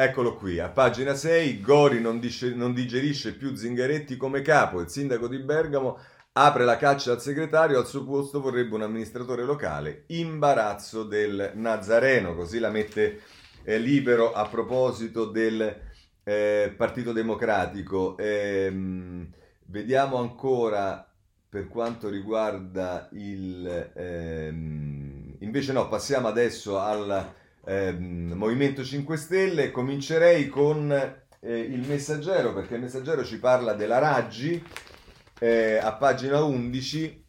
[0.00, 4.88] Eccolo qui, a pagina 6, Gori non, dice, non, digerisce più Zingaretti come capo, il
[4.88, 5.98] sindaco di Bergamo
[6.34, 12.36] apre la caccia al segretario, al suo posto vorrebbe un amministratore locale, imbarazzo del Nazareno,
[12.36, 13.22] così la mette
[13.64, 15.80] eh, libero a proposito del
[16.22, 18.16] eh, Partito Democratico.
[18.18, 19.28] Ehm,
[19.64, 21.12] vediamo ancora
[21.48, 23.90] per quanto riguarda il...
[23.96, 27.34] Ehm, invece no, passiamo adesso al
[27.68, 33.98] ehm, Movimento 5 Stelle, comincerei con eh, il messaggero, perché il messaggero ci parla della
[33.98, 34.62] Raggi
[35.38, 37.24] eh, a pagina 11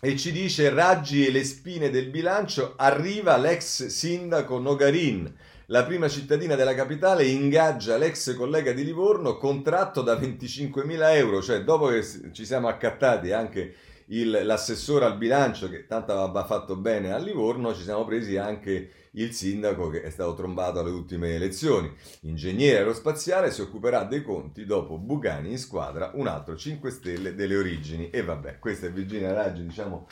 [0.00, 5.34] e ci dice Raggi e le spine del bilancio, arriva l'ex sindaco Nogarin.
[5.70, 11.62] La prima cittadina della capitale ingaggia l'ex collega di Livorno, contratto da 25.000 euro, cioè
[11.62, 12.02] dopo che
[12.32, 13.74] ci siamo accattati anche
[14.06, 18.90] il, l'assessore al bilancio, che tanto aveva fatto bene a Livorno, ci siamo presi anche
[19.12, 21.92] il sindaco che è stato trombato alle ultime elezioni.
[22.22, 27.56] Ingegnere aerospaziale si occuperà dei conti dopo Bugani in squadra, un altro 5 Stelle delle
[27.56, 28.10] origini.
[28.10, 30.06] E vabbè, questa è Virginia Raggi, diciamo,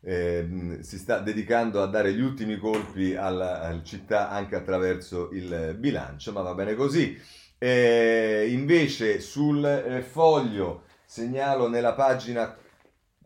[0.00, 5.76] eh, si sta dedicando a dare gli ultimi colpi alla, alla città anche attraverso il
[5.78, 7.18] bilancio, ma va bene così.
[7.58, 12.56] Eh, invece sul eh, foglio segnalo nella pagina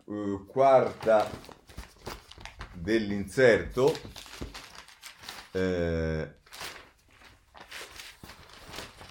[0.09, 1.27] eh, quarta
[2.75, 3.95] dell'inserto
[5.57, 6.29] eh,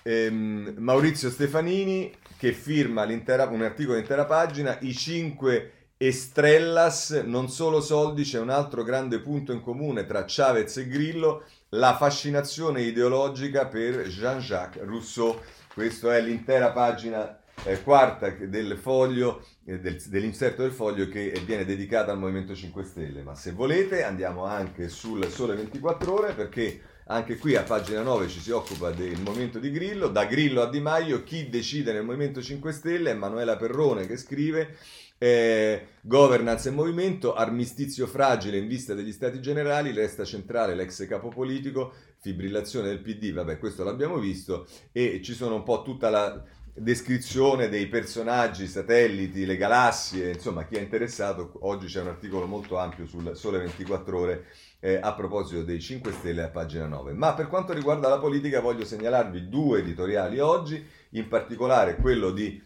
[0.03, 7.79] ehm, Maurizio Stefanini che firma un articolo di intera pagina, i cinque Estrellas, non solo
[7.79, 13.67] soldi, c'è un altro grande punto in comune tra Chavez e Grillo, la fascinazione ideologica
[13.67, 15.39] per Jean-Jacques Rousseau.
[15.73, 21.65] Questa è l'intera pagina eh, quarta del foglio, eh, del, dell'inserto del foglio che viene
[21.65, 23.23] dedicata al Movimento 5 Stelle.
[23.23, 28.27] Ma se volete andiamo anche sul Sole 24 Ore perché anche qui a pagina 9
[28.27, 30.07] ci si occupa del movimento di Grillo.
[30.07, 34.17] Da Grillo a Di Maio chi decide nel Movimento 5 Stelle è Manuela Perrone che
[34.17, 34.75] scrive
[35.17, 41.29] eh, governance e movimento, armistizio fragile in vista degli stati generali, resta centrale l'ex capo
[41.29, 46.43] politico, fibrillazione del PD, vabbè questo l'abbiamo visto, e ci sono un po' tutta la
[46.77, 52.77] descrizione dei personaggi, satelliti, le galassie, insomma chi è interessato, oggi c'è un articolo molto
[52.77, 54.45] ampio sul Sole 24 ore
[54.81, 57.13] eh, a proposito dei 5 Stelle a pagina 9.
[57.13, 62.61] Ma per quanto riguarda la politica voglio segnalarvi due editoriali oggi, in particolare quello di,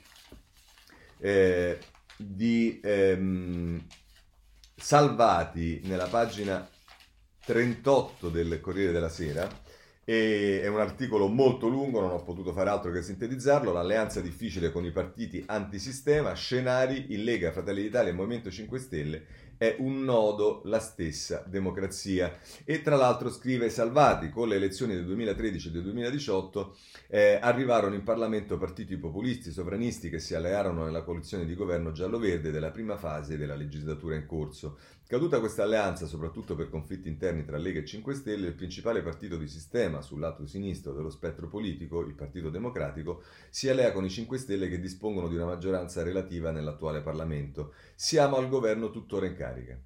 [1.20, 1.78] eh,
[2.18, 3.86] di ehm,
[4.76, 6.68] Salvati nella pagina
[7.46, 9.48] 38 del Corriere della Sera,
[10.10, 13.72] e è un articolo molto lungo, non ho potuto fare altro che sintetizzarlo.
[13.72, 19.26] L'alleanza difficile con i partiti antisistema, scenari in Lega, Fratelli d'Italia e Movimento 5 Stelle
[19.60, 22.40] è un nodo la stessa democrazia.
[22.64, 26.78] E tra l'altro scrive Salvati, con le elezioni del 2013 e del 2018
[27.10, 32.52] eh, arrivarono in Parlamento partiti populisti, sovranisti che si allearono nella coalizione di governo giallo-verde
[32.52, 34.78] della prima fase della legislatura in corso.
[35.10, 39.38] Caduta questa alleanza, soprattutto per conflitti interni tra Lega e 5 Stelle, il principale partito
[39.38, 44.10] di sistema sul lato sinistro dello spettro politico, il Partito Democratico, si allea con i
[44.12, 47.74] 5 Stelle che dispongono di una maggioranza relativa nell'attuale Parlamento.
[47.96, 49.80] Siamo al governo tuttora in carica.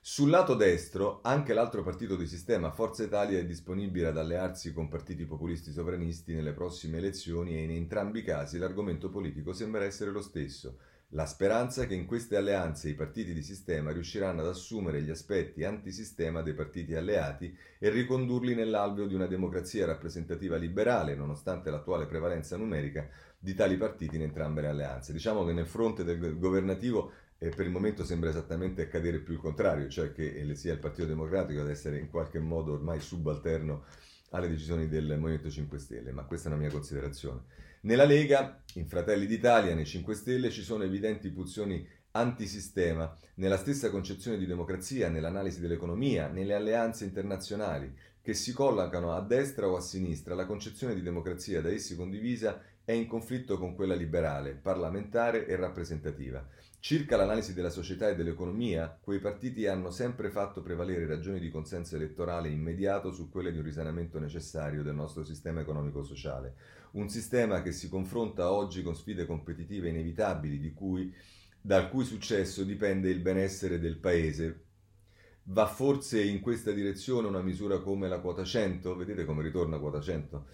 [0.00, 4.88] Sul lato destro, anche l'altro partito di sistema, Forza Italia, è disponibile ad allearsi con
[4.88, 10.10] partiti populisti sovranisti nelle prossime elezioni e in entrambi i casi l'argomento politico sembra essere
[10.10, 10.78] lo stesso
[11.14, 15.10] la speranza è che in queste alleanze i partiti di sistema riusciranno ad assumere gli
[15.10, 22.06] aspetti antisistema dei partiti alleati e ricondurli nell'alveo di una democrazia rappresentativa liberale, nonostante l'attuale
[22.06, 25.12] prevalenza numerica di tali partiti in entrambe le alleanze.
[25.12, 29.40] Diciamo che nel fronte del governativo eh, per il momento sembra esattamente accadere più il
[29.40, 33.84] contrario, cioè che sia il Partito Democratico ad essere in qualche modo ormai subalterno
[34.30, 37.42] alle decisioni del Movimento 5 Stelle, ma questa è una mia considerazione.
[37.84, 43.90] Nella Lega, in Fratelli d'Italia, nei 5 Stelle ci sono evidenti pulsioni antisistema, nella stessa
[43.90, 49.82] concezione di democrazia, nell'analisi dell'economia, nelle alleanze internazionali, che si collocano a destra o a
[49.82, 55.46] sinistra, la concezione di democrazia da essi condivisa è in conflitto con quella liberale, parlamentare
[55.46, 56.42] e rappresentativa.
[56.86, 61.96] Circa l'analisi della società e dell'economia, quei partiti hanno sempre fatto prevalere ragioni di consenso
[61.96, 66.54] elettorale immediato su quelle di un risanamento necessario del nostro sistema economico-sociale
[66.90, 71.10] un sistema che si confronta oggi con sfide competitive inevitabili cui,
[71.58, 74.64] dal cui successo dipende il benessere del paese.
[75.44, 78.94] Va forse in questa direzione una misura come la quota 100?
[78.94, 80.46] Vedete come ritorna quota 100?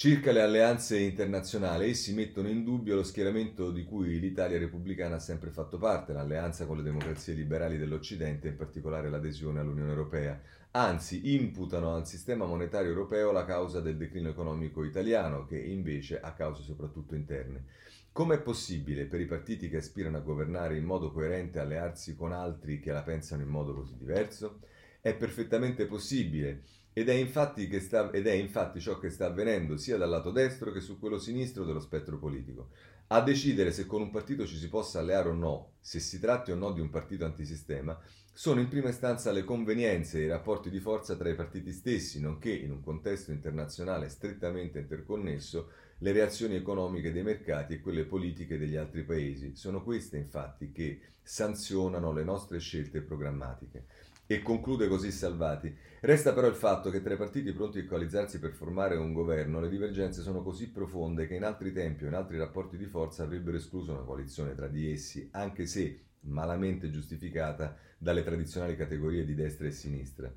[0.00, 5.18] Circa le alleanze internazionali, essi mettono in dubbio lo schieramento di cui l'Italia repubblicana ha
[5.18, 10.40] sempre fatto parte, l'alleanza con le democrazie liberali dell'Occidente, in particolare l'adesione all'Unione Europea.
[10.70, 16.32] Anzi, imputano al sistema monetario europeo la causa del declino economico italiano, che invece ha
[16.32, 17.64] cause soprattutto interne.
[18.12, 22.78] Com'è possibile per i partiti che aspirano a governare in modo coerente allearsi con altri
[22.78, 24.60] che la pensano in modo così diverso?
[25.00, 26.62] È perfettamente possibile
[26.92, 30.72] ed è, infatti sta, ed è infatti ciò che sta avvenendo sia dal lato destro
[30.72, 32.70] che su quello sinistro dello spettro politico.
[33.08, 36.50] A decidere se con un partito ci si possa alleare o no, se si tratti
[36.50, 37.98] o no di un partito antisistema,
[38.32, 42.20] sono in prima istanza le convenienze e i rapporti di forza tra i partiti stessi,
[42.20, 48.56] nonché, in un contesto internazionale strettamente interconnesso, le reazioni economiche dei mercati e quelle politiche
[48.56, 49.56] degli altri paesi.
[49.56, 53.86] Sono queste, infatti, che sanzionano le nostre scelte programmatiche.
[54.30, 55.74] E conclude così Salvati.
[56.00, 59.58] Resta però il fatto che tra i partiti pronti a coalizzarsi per formare un governo
[59.58, 63.22] le divergenze sono così profonde che in altri tempi o in altri rapporti di forza
[63.22, 69.34] avrebbero escluso una coalizione tra di essi, anche se malamente giustificata dalle tradizionali categorie di
[69.34, 70.30] destra e sinistra.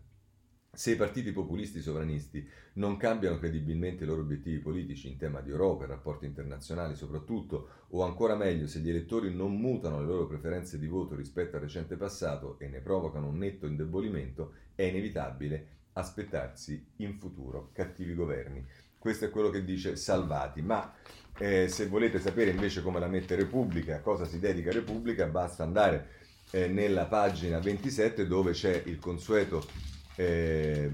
[0.73, 5.49] Se i partiti populisti sovranisti non cambiano credibilmente i loro obiettivi politici in tema di
[5.49, 10.27] Europa e rapporti internazionali soprattutto, o ancora meglio se gli elettori non mutano le loro
[10.27, 15.67] preferenze di voto rispetto al recente passato e ne provocano un netto indebolimento, è inevitabile
[15.93, 18.65] aspettarsi in futuro cattivi governi.
[18.97, 20.93] Questo è quello che dice Salvati, ma
[21.37, 25.63] eh, se volete sapere invece come la mette Repubblica, a cosa si dedica Repubblica, basta
[25.63, 26.07] andare
[26.51, 30.91] eh, nella pagina 27 dove c'è il consueto eh,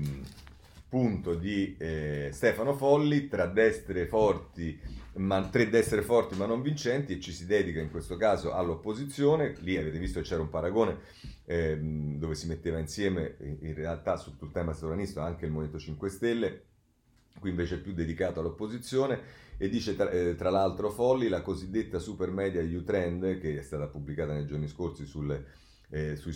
[0.89, 4.79] punto di eh, Stefano Folli tra destre forti,
[5.15, 9.55] ma, tre destre forti ma non vincenti e ci si dedica in questo caso all'opposizione.
[9.59, 10.99] Lì avete visto che c'era un paragone
[11.45, 15.79] eh, dove si metteva insieme in realtà su tutto il tema sovranista anche il Movimento
[15.79, 16.61] 5 Stelle,
[17.39, 21.99] qui invece è più dedicato all'opposizione e dice tra, eh, tra l'altro Folli la cosiddetta
[21.99, 25.45] super media U-Trend che è stata pubblicata nei giorni scorsi sulle
[25.89, 26.33] eh, sui,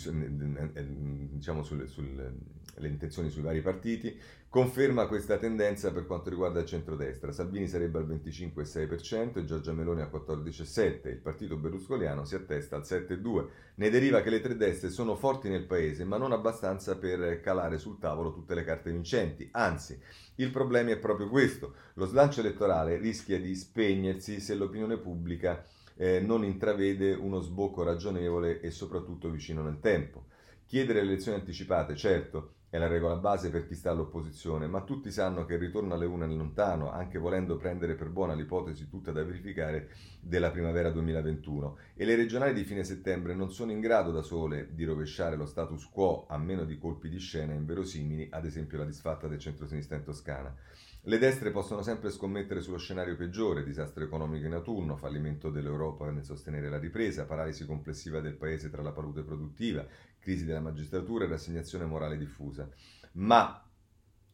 [1.30, 7.32] diciamo sulle, sulle intenzioni sui vari partiti, conferma questa tendenza per quanto riguarda il centrodestra.
[7.32, 12.82] Salvini sarebbe al 25,6% e Giorgia Meloni al 14,7%, il partito berlusconiano si attesta al
[12.82, 13.48] 7,2%.
[13.76, 17.78] Ne deriva che le tre destre sono forti nel paese, ma non abbastanza per calare
[17.78, 19.48] sul tavolo tutte le carte vincenti.
[19.52, 19.98] Anzi,
[20.36, 21.74] il problema è proprio questo.
[21.94, 25.64] Lo slancio elettorale rischia di spegnersi se l'opinione pubblica
[25.96, 30.26] eh, non intravede uno sbocco ragionevole e soprattutto vicino nel tempo.
[30.66, 35.10] Chiedere le elezioni anticipate, certo, è la regola base per chi sta all'opposizione, ma tutti
[35.10, 39.12] sanno che il ritorno alle une è lontano, anche volendo prendere per buona l'ipotesi tutta
[39.12, 39.90] da verificare
[40.20, 41.76] della primavera 2021.
[41.94, 45.44] E le regionali di fine settembre non sono in grado da sole di rovesciare lo
[45.44, 49.96] status quo, a meno di colpi di scena inverosimili, ad esempio la disfatta del centro-sinistra
[49.98, 50.56] in Toscana.
[51.04, 56.24] Le destre possono sempre scommettere sullo scenario peggiore, disastro economico in autunno, fallimento dell'Europa nel
[56.24, 59.84] sostenere la ripresa, paralisi complessiva del paese tra la palude produttiva,
[60.20, 62.70] crisi della magistratura e rassegnazione morale diffusa.
[63.14, 63.66] Ma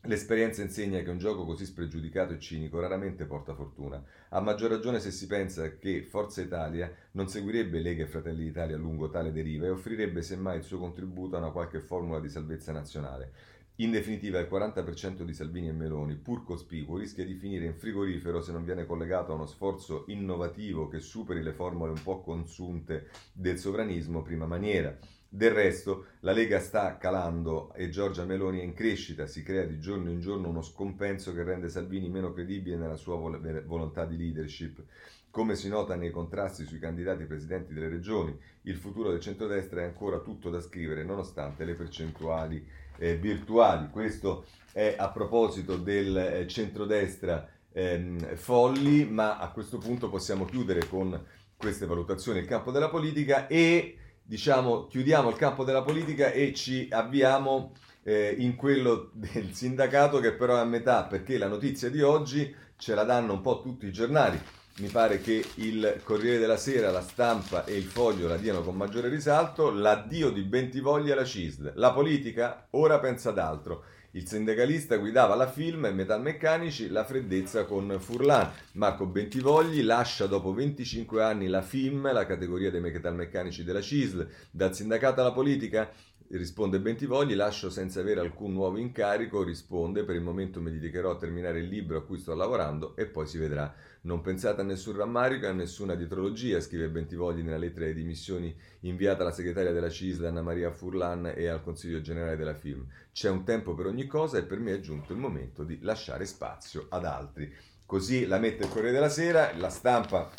[0.02, 5.00] L'esperienza insegna che un gioco così spregiudicato e cinico raramente porta fortuna, a maggior ragione
[5.00, 9.66] se si pensa che Forza Italia non seguirebbe Lega e Fratelli d'Italia lungo tale deriva
[9.66, 13.32] e offrirebbe semmai il suo contributo a una qualche formula di salvezza nazionale.
[13.81, 18.41] In definitiva, il 40% di Salvini e Meloni, pur cospicuo, rischia di finire in frigorifero
[18.41, 23.09] se non viene collegato a uno sforzo innovativo che superi le formule un po' consunte
[23.33, 24.99] del sovranismo prima maniera.
[25.29, 29.79] Del resto, la Lega sta calando e Giorgia Meloni è in crescita, si crea di
[29.79, 34.16] giorno in giorno uno scompenso che rende Salvini meno credibile nella sua vol- volontà di
[34.16, 34.83] leadership.
[35.31, 39.85] Come si nota nei contrasti sui candidati presidenti delle regioni, il futuro del centrodestra è
[39.85, 43.88] ancora tutto da scrivere nonostante le percentuali eh, virtuali.
[43.90, 50.86] Questo è a proposito del eh, centrodestra ehm, folli, ma a questo punto possiamo chiudere
[50.88, 51.20] con
[51.57, 56.86] queste valutazioni il campo della politica e diciamo chiudiamo il campo della politica e ci
[56.90, 57.72] avviamo
[58.05, 62.55] eh, in quello del sindacato che però è a metà perché la notizia di oggi
[62.76, 64.40] ce la danno un po' tutti i giornali
[64.79, 68.76] mi pare che il Corriere della Sera, la stampa e il foglio la diano con
[68.76, 71.72] maggiore risalto, l'addio di Bentivogli alla CISL.
[71.74, 73.85] La politica ora pensa ad altro.
[74.12, 78.51] Il sindacalista guidava la film e metalmeccanici la freddezza con Furlan.
[78.72, 84.29] Marco Bentivogli lascia dopo 25 anni la FIM, la categoria dei metalmeccanici della CISL.
[84.51, 85.91] Dal sindacato alla politica
[86.31, 91.16] risponde Bentivogli, lascio senza avere alcun nuovo incarico, risponde, per il momento mi dedicherò a
[91.16, 93.74] terminare il libro a cui sto lavorando e poi si vedrà.
[94.09, 98.56] Non pensate a nessun rammarico e a nessuna dietrologia, scrive Bentivogli nella lettera di dimissioni
[98.80, 102.86] inviata alla segretaria della CISL Anna Maria Furlan e al Consiglio Generale della Film.
[103.12, 106.24] C'è un tempo per ogni cosa e per me è giunto il momento di lasciare
[106.24, 107.54] spazio ad altri.
[107.84, 110.30] Così la mette il Corriere della Sera, la stampa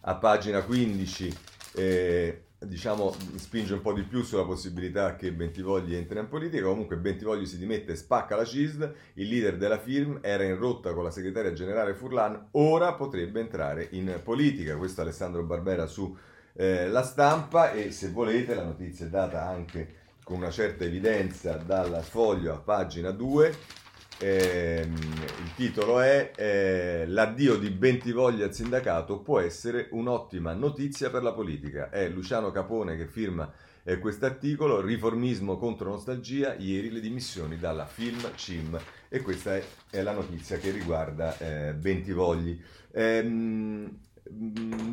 [0.00, 1.36] a pagina 15
[1.74, 6.66] eh, diciamo, spinge un po' di più sulla possibilità che Bentivogli entri in politica.
[6.66, 10.92] Comunque Bentivogli si dimette e spacca la CISD, il leader della firm era in rotta
[10.92, 14.76] con la segretaria generale Furlan, ora potrebbe entrare in politica.
[14.76, 16.16] Questo Alessandro Barbera su
[16.54, 21.56] eh, La Stampa e se volete la notizia è data anche con una certa evidenza
[21.56, 23.82] dal foglio a pagina 2
[24.24, 31.22] eh, il titolo è eh, L'addio di Bentivoglia al sindacato può essere un'ottima notizia per
[31.22, 31.90] la politica.
[31.90, 33.52] È Luciano Capone che firma
[33.82, 38.80] eh, questo articolo, Riformismo contro nostalgia, ieri le dimissioni dalla Film CIM.
[39.10, 42.58] E questa è, è la notizia che riguarda eh, Bentivogli.
[42.92, 43.98] Ehm,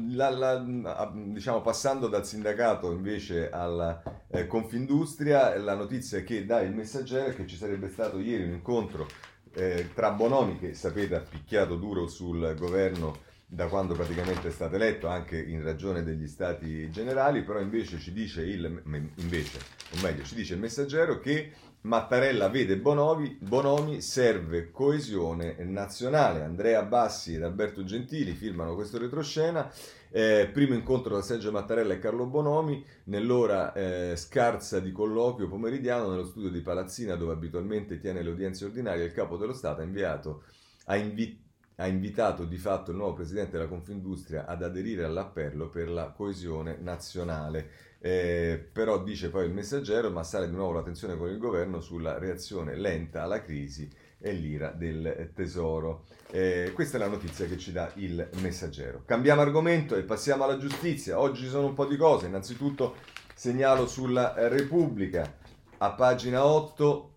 [0.09, 6.73] la, la, diciamo, passando dal sindacato invece alla eh, Confindustria, la notizia che dà il
[6.73, 9.07] messaggero è che ci sarebbe stato ieri un incontro
[9.53, 14.75] eh, tra Bonomi, che sapete ha picchiato duro sul governo da quando praticamente è stato
[14.75, 18.81] eletto, anche in ragione degli stati generali, però invece ci dice il,
[19.15, 19.59] invece,
[19.91, 26.43] o meglio, ci dice il messaggero che Mattarella vede Bonomi, Bonomi, serve coesione nazionale.
[26.43, 29.69] Andrea Bassi ed Alberto Gentili firmano questo retroscena.
[30.09, 36.09] Eh, primo incontro tra Sergio Mattarella e Carlo Bonomi nell'ora eh, scarsa di colloquio pomeridiano
[36.09, 39.03] nello studio di Palazzina dove abitualmente tiene le udienze ordinarie.
[39.03, 40.43] Il capo dello Stato ha, inviato,
[40.85, 41.37] ha, invi-
[41.75, 46.77] ha invitato di fatto il nuovo presidente della Confindustria ad aderire all'appello per la coesione
[46.79, 47.89] nazionale.
[47.99, 51.81] Eh, però dice poi il messaggero, ma sale di nuovo la tensione con il governo
[51.81, 56.05] sulla reazione lenta alla crisi e l'ira del tesoro.
[56.29, 59.03] Eh, questa è la notizia che ci dà il messaggero.
[59.05, 61.19] Cambiamo argomento e passiamo alla giustizia.
[61.19, 62.27] Oggi ci sono un po' di cose.
[62.27, 62.95] Innanzitutto
[63.33, 65.37] segnalo sulla Repubblica
[65.79, 67.13] a pagina 8,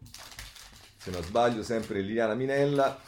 [0.96, 2.98] se non sbaglio, sempre Liliana Minella,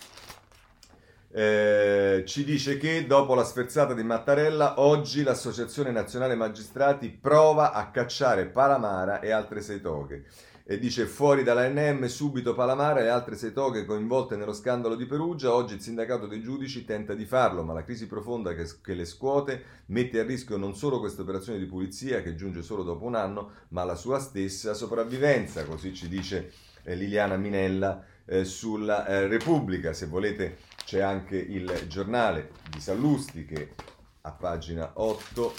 [1.39, 7.91] eh, ci dice che dopo la sferzata di Mattarella, oggi l'Associazione Nazionale Magistrati prova a
[7.91, 10.24] cacciare Palamara e altre sei toghe.
[10.64, 15.53] E dice fuori dall'ANM subito Palamara e altre sei toghe coinvolte nello scandalo di Perugia.
[15.53, 19.05] Oggi il sindacato dei giudici tenta di farlo, ma la crisi profonda che, che le
[19.05, 23.14] scuote mette a rischio non solo questa operazione di pulizia che giunge solo dopo un
[23.14, 25.66] anno, ma la sua stessa sopravvivenza.
[25.66, 26.51] Così ci dice
[26.82, 29.93] eh, Liliana Minella eh, sulla eh, Repubblica.
[29.93, 33.74] Se volete c'è anche il giornale di Sallusti che
[34.22, 35.55] a pagina 8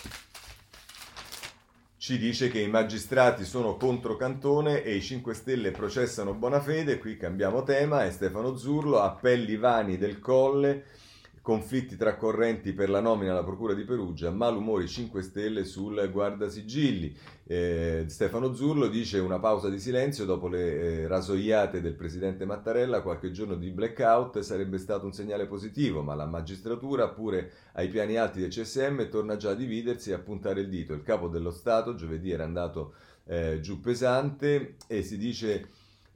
[1.98, 7.18] ci dice che i magistrati sono contro Cantone e i 5 Stelle processano Bonafede, qui
[7.18, 10.86] cambiamo tema, è Stefano Zurlo, appelli vani del Colle,
[11.48, 17.16] conflitti tra correnti per la nomina alla Procura di Perugia, malumori 5 Stelle sul guardasigilli.
[17.46, 23.02] Eh, Stefano Zurlo dice una pausa di silenzio dopo le eh, rasoiate del presidente Mattarella,
[23.02, 28.18] qualche giorno di blackout sarebbe stato un segnale positivo, ma la magistratura, pure ai piani
[28.18, 30.92] alti del CSM, torna già a dividersi e a puntare il dito.
[30.92, 35.70] Il capo dello Stato giovedì era andato eh, giù pesante e si dice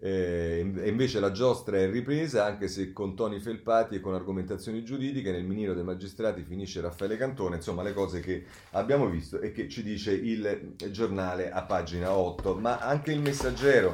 [0.04, 5.32] eh, invece la giostra è ripresa, anche se con toni felpati e con argomentazioni giuridiche.
[5.32, 7.58] Nel miniro dei magistrati finisce Raffaele Cantone.
[7.58, 12.56] Insomma, le cose che abbiamo visto e che ci dice il giornale a pagina 8.
[12.56, 13.94] Ma anche il messaggero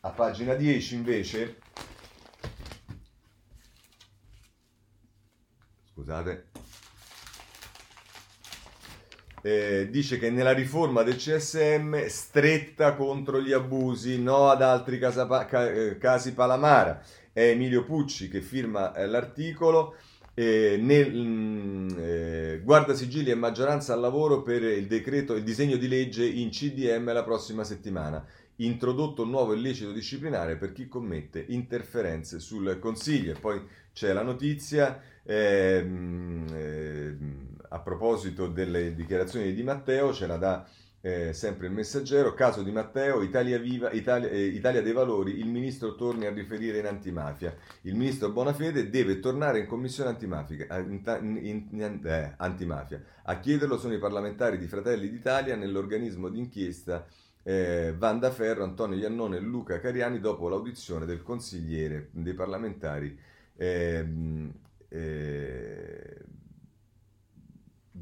[0.00, 1.56] a pagina 10 invece.
[5.94, 6.53] Scusate
[9.46, 15.26] eh, dice che nella riforma del CSM stretta contro gli abusi, no ad altri casa,
[15.44, 17.02] ca, eh, casi Palamara.
[17.30, 19.96] È Emilio Pucci che firma eh, l'articolo.
[20.32, 25.44] Eh, nel, mh, mm, eh, guarda sigilli e maggioranza al lavoro per il decreto, il
[25.44, 28.24] disegno di legge in CDM la prossima settimana.
[28.56, 33.32] Introdotto un nuovo illecito disciplinare per chi commette interferenze sul consiglio.
[33.32, 33.60] E poi
[33.92, 35.02] c'è la notizia.
[35.22, 40.66] Ehm, ehm, a proposito delle dichiarazioni di Matteo, ce la dà
[41.00, 45.48] eh, sempre il messaggero, caso di Matteo, Italia, Viva, Italia, eh, Italia, dei Valori, il
[45.48, 47.54] ministro torni a riferire in antimafia.
[47.82, 51.02] Il ministro Bonafede deve tornare in commissione antimafia, eh, in,
[51.42, 53.02] in, in, eh, antimafia.
[53.24, 57.04] A chiederlo sono i parlamentari di Fratelli d'Italia nell'organismo d'inchiesta
[57.42, 63.18] eh, Vanda Ferro, Antonio Iannone e Luca Cariani dopo l'audizione del consigliere dei parlamentari
[63.56, 64.50] ehm,
[64.88, 66.24] eh,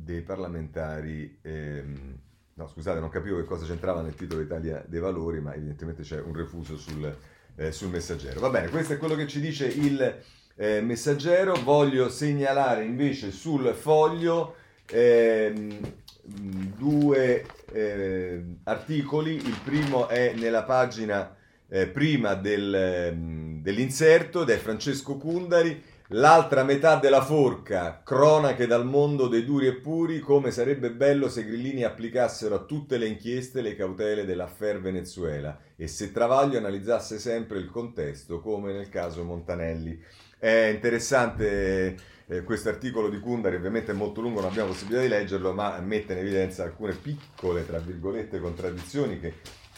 [0.02, 2.18] dei parlamentari ehm,
[2.54, 6.20] No, scusate, non capivo che cosa c'entrava nel titolo Italia dei Valori, ma evidentemente c'è
[6.20, 7.16] un refuso sul,
[7.56, 8.40] eh, sul messaggero.
[8.40, 10.22] Va bene, questo è quello che ci dice il
[10.56, 11.54] eh, messaggero.
[11.54, 15.78] Voglio segnalare invece sul foglio ehm,
[16.76, 19.34] due eh, articoli.
[19.36, 21.34] Il primo è nella pagina
[21.68, 25.82] eh, prima del, ehm, dell'inserto ed è Francesco Cundari
[26.14, 31.42] L'altra metà della forca, cronache dal mondo dei duri e puri, come sarebbe bello se
[31.42, 37.60] grillini applicassero a tutte le inchieste le cautele dell'affair Venezuela e se Travaglio analizzasse sempre
[37.60, 39.98] il contesto, come nel caso Montanelli.
[40.38, 41.96] È interessante
[42.26, 45.80] eh, questo articolo di Kundari, ovviamente è molto lungo, non abbiamo possibilità di leggerlo, ma
[45.80, 49.32] mette in evidenza alcune piccole, tra virgolette, contraddizioni che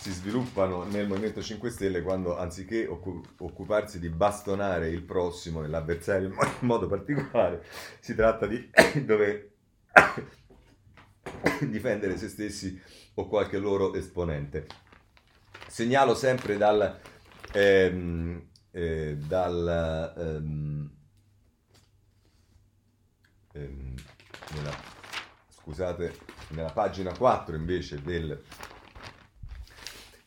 [0.05, 6.37] si sviluppano nel Movimento 5 Stelle quando anziché occuparsi di bastonare il prossimo, l'avversario in
[6.61, 7.65] modo particolare,
[8.01, 8.69] si tratta di
[9.03, 9.51] dover
[11.71, 12.79] difendere se stessi
[13.15, 14.67] o qualche loro esponente.
[15.69, 17.01] Segnalo sempre dal,
[17.55, 20.91] ehm, eh, dal ehm,
[23.53, 23.95] ehm,
[24.55, 24.77] nella,
[25.49, 26.15] scusate,
[26.49, 28.39] nella pagina 4 invece del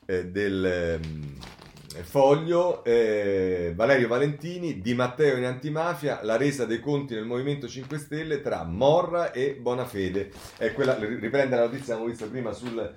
[0.08, 7.14] eh, del eh, Foglio, eh, Valerio Valentini, Di Matteo in antimafia, la resa dei conti
[7.14, 10.32] nel Movimento 5 Stelle tra Morra e Bonafede.
[10.58, 12.96] È quella, riprende la notizia che abbiamo visto prima sul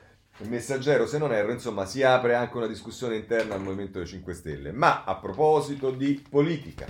[0.48, 4.72] messaggero, se non erro, insomma, si apre anche una discussione interna al Movimento 5 Stelle.
[4.72, 6.86] Ma a proposito di politica,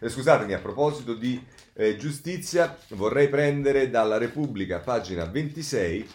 [0.00, 1.40] eh, scusatemi, a proposito di
[1.74, 6.08] eh, giustizia, vorrei prendere dalla Repubblica, pagina 26,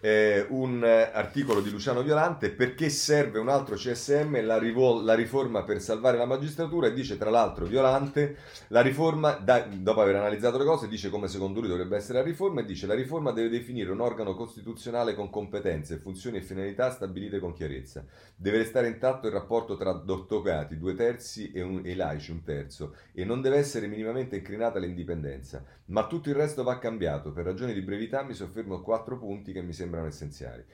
[0.00, 5.62] eh, un articolo di Luciano Violante perché serve un altro CSM la, rivol- la, riforma
[5.62, 6.86] per salvare la magistratura?
[6.86, 8.36] E dice tra l'altro Violante
[8.68, 12.24] la riforma da, dopo aver analizzato le cose dice come secondo lui dovrebbe essere la
[12.24, 12.62] riforma?
[12.62, 17.38] E dice la riforma deve definire un organo costituzionale con competenze, funzioni e finalità stabilite
[17.38, 18.04] con chiarezza.
[18.34, 22.94] Deve restare intatto il rapporto tra dottocati due terzi e, un, e laici un terzo
[23.12, 25.62] e non deve essere minimamente incrinata l'indipendenza.
[25.86, 27.32] Ma tutto il resto va cambiato.
[27.32, 30.64] Per ragioni di brevità mi soffermo a quattro punti che mi sembrano sembrano essenziali.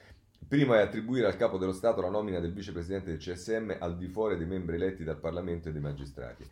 [0.46, 4.06] Primo è attribuire al capo dello Stato la nomina del vicepresidente del CSM al di
[4.06, 6.46] fuori dei membri eletti dal Parlamento e dei magistrati.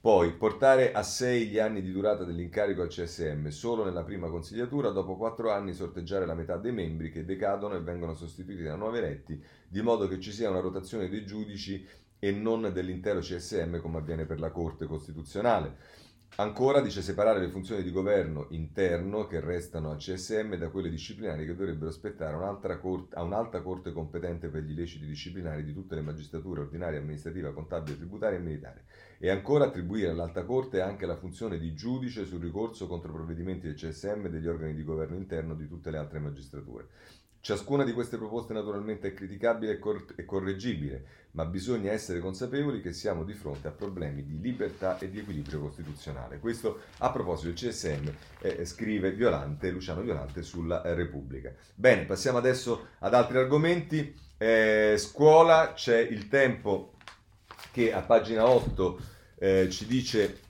[0.00, 4.90] Poi portare a sei gli anni di durata dell'incarico al CSM solo nella prima consigliatura,
[4.90, 8.98] dopo quattro anni sorteggiare la metà dei membri che decadono e vengono sostituiti da nuovi
[8.98, 11.86] eletti, di modo che ci sia una rotazione dei giudici
[12.18, 15.76] e non dell'intero CSM come avviene per la Corte Costituzionale.
[16.36, 21.44] Ancora dice separare le funzioni di governo interno che restano al CSM da quelle disciplinari
[21.44, 22.36] che dovrebbero aspettare
[22.78, 27.52] corte, a un'alta corte competente per gli illeciti disciplinari di tutte le magistrature ordinaria, amministrativa,
[27.52, 28.84] contabile, tributaria e militare.
[29.18, 33.74] E ancora attribuire all'alta corte anche la funzione di giudice sul ricorso contro provvedimenti del
[33.74, 36.86] CSM e degli organi di governo interno di tutte le altre magistrature.
[37.40, 41.04] Ciascuna di queste proposte naturalmente è criticabile e, cor- e, correggibile,
[41.38, 45.60] ma bisogna essere consapevoli che siamo di fronte a problemi di libertà e di equilibrio
[45.60, 46.40] costituzionale.
[46.40, 48.08] Questo a proposito del CSM,
[48.40, 51.54] eh, scrive Violante, Luciano Violante sulla Repubblica.
[51.76, 54.12] Bene, passiamo adesso ad altri argomenti.
[54.36, 56.94] Eh, scuola, c'è il tempo
[57.70, 58.98] che a pagina 8
[59.38, 60.40] eh, ci dice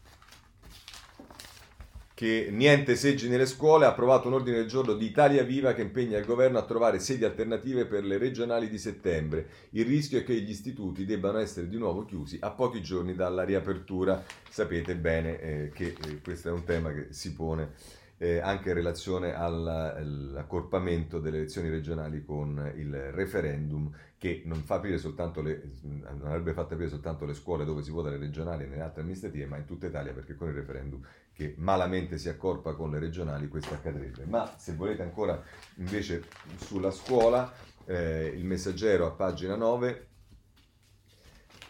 [2.18, 5.82] che niente seggi nelle scuole, ha approvato un ordine del giorno di Italia Viva che
[5.82, 9.46] impegna il governo a trovare sedi alternative per le regionali di settembre.
[9.70, 13.44] Il rischio è che gli istituti debbano essere di nuovo chiusi a pochi giorni dalla
[13.44, 14.20] riapertura.
[14.50, 17.74] Sapete bene eh, che eh, questo è un tema che si pone
[18.18, 24.98] eh, anche in relazione all'accorpamento delle elezioni regionali con il referendum che non, fa aprire
[24.98, 28.66] soltanto le, non avrebbe fatto aprire soltanto le scuole dove si vota le regionali e
[28.66, 31.00] nelle altre amministrative, ma in tutta Italia perché con il referendum
[31.32, 34.24] che malamente si accorpa con le regionali questo accadrebbe.
[34.24, 35.40] Ma se volete ancora
[35.76, 36.24] invece
[36.56, 37.52] sulla scuola,
[37.84, 40.06] eh, il messaggero a pagina 9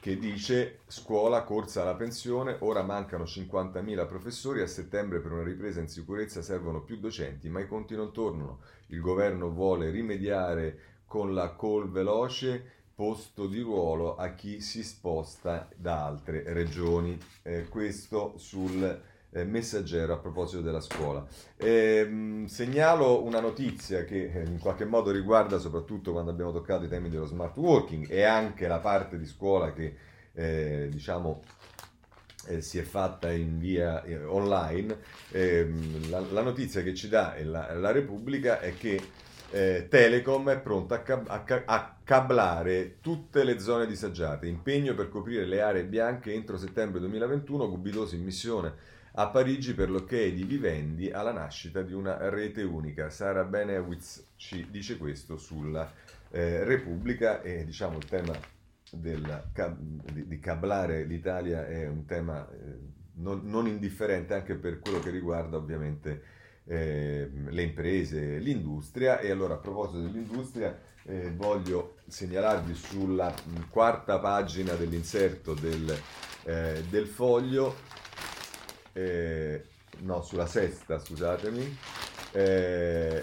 [0.09, 5.81] che dice scuola, corsa alla pensione, ora mancano 50.000 professori, a settembre per una ripresa
[5.81, 8.61] in sicurezza servono più docenti, ma i conti non tornano.
[8.87, 15.69] Il governo vuole rimediare con la call veloce posto di ruolo a chi si sposta
[15.77, 17.19] da altre regioni.
[17.43, 21.27] Eh, questo sul eh, messaggero a proposito della scuola.
[21.57, 26.89] Eh, segnalo una notizia che eh, in qualche modo riguarda soprattutto quando abbiamo toccato i
[26.89, 29.97] temi dello smart working e anche la parte di scuola che
[30.33, 31.43] eh, diciamo
[32.47, 34.97] eh, si è fatta in via eh, online.
[35.33, 39.01] Ehm, la, la, notizia che ci dà la, la Repubblica è che
[39.51, 44.47] eh, Telecom è pronta a, cab- a, ca- a, cablare tutte le zone disagiate.
[44.47, 47.69] Impegno per coprire le aree bianche entro settembre 2021.
[47.69, 53.11] Gubidosi in missione a Parigi per l'ok di Vivendi alla nascita di una rete unica.
[53.11, 55.93] Sara Benewitz ci dice questo sulla
[56.31, 58.39] eh, Repubblica e diciamo il tema
[58.93, 59.45] del,
[60.13, 62.79] di, di, cablare l'Italia è un tema eh,
[63.15, 66.23] non, non, indifferente anche per quello che riguarda ovviamente
[66.65, 73.35] eh, le imprese, l'industria e allora a proposito dell'industria eh, voglio segnalarvi sulla
[73.69, 75.93] quarta pagina dell'inserto del,
[76.45, 77.75] eh, del foglio,
[78.99, 79.65] eh,
[80.01, 81.79] no sulla sesta scusatemi,
[82.33, 83.23] eh,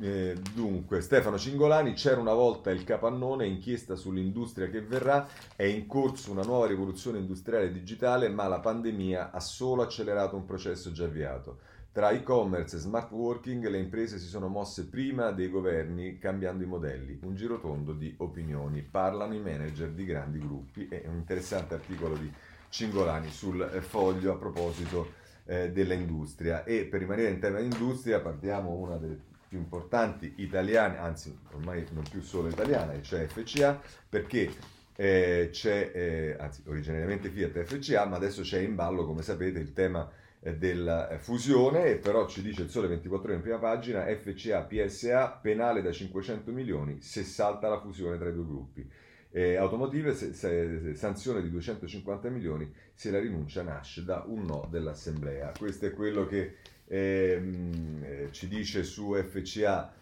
[0.00, 5.86] eh, dunque, Stefano Cingolani, c'era una volta il capannone, inchiesta sull'industria che verrà, è in
[5.86, 11.04] corso una nuova rivoluzione industriale digitale, ma la pandemia ha solo accelerato un processo già
[11.04, 11.58] avviato.
[11.92, 16.66] Tra e-commerce e smart working le imprese si sono mosse prima dei governi cambiando i
[16.66, 17.20] modelli.
[17.22, 18.82] Un girotondo di opinioni.
[18.82, 20.88] Parlano i manager di grandi gruppi.
[20.88, 22.28] È un interessante articolo di
[22.74, 25.12] Cingolani sul eh, foglio a proposito
[25.44, 26.64] eh, dell'industria.
[26.64, 29.16] E per rimanere in tema di industria partiamo una delle
[29.48, 34.50] più importanti italiane, anzi ormai non più solo italiana, cioè FCA, perché
[34.96, 39.72] eh, c'è, eh, anzi originariamente Fiat FCA, ma adesso c'è in ballo, come sapete, il
[39.72, 40.10] tema
[40.40, 44.62] eh, della fusione, e però ci dice il Sole 24 ore in prima pagina, FCA
[44.62, 48.90] PSA penale da 500 milioni se salta la fusione tra i due gruppi.
[49.36, 54.68] Eh, automotive, se, se, sanzione di 250 milioni se la rinuncia nasce da un no
[54.70, 55.52] dell'Assemblea.
[55.58, 59.92] Questo è quello che ehm, eh, ci dice su FCA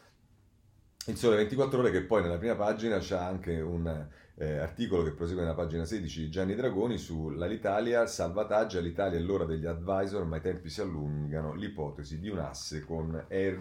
[1.06, 5.12] il Sole 24 Ore che poi nella prima pagina c'è anche un eh, articolo che
[5.12, 10.36] prosegue nella pagina 16 di Gianni Dragoni sull'Alitalia, salvataggio all'Italia è l'ora degli advisor ma
[10.36, 13.60] i tempi si allungano, l'ipotesi di un asse con Air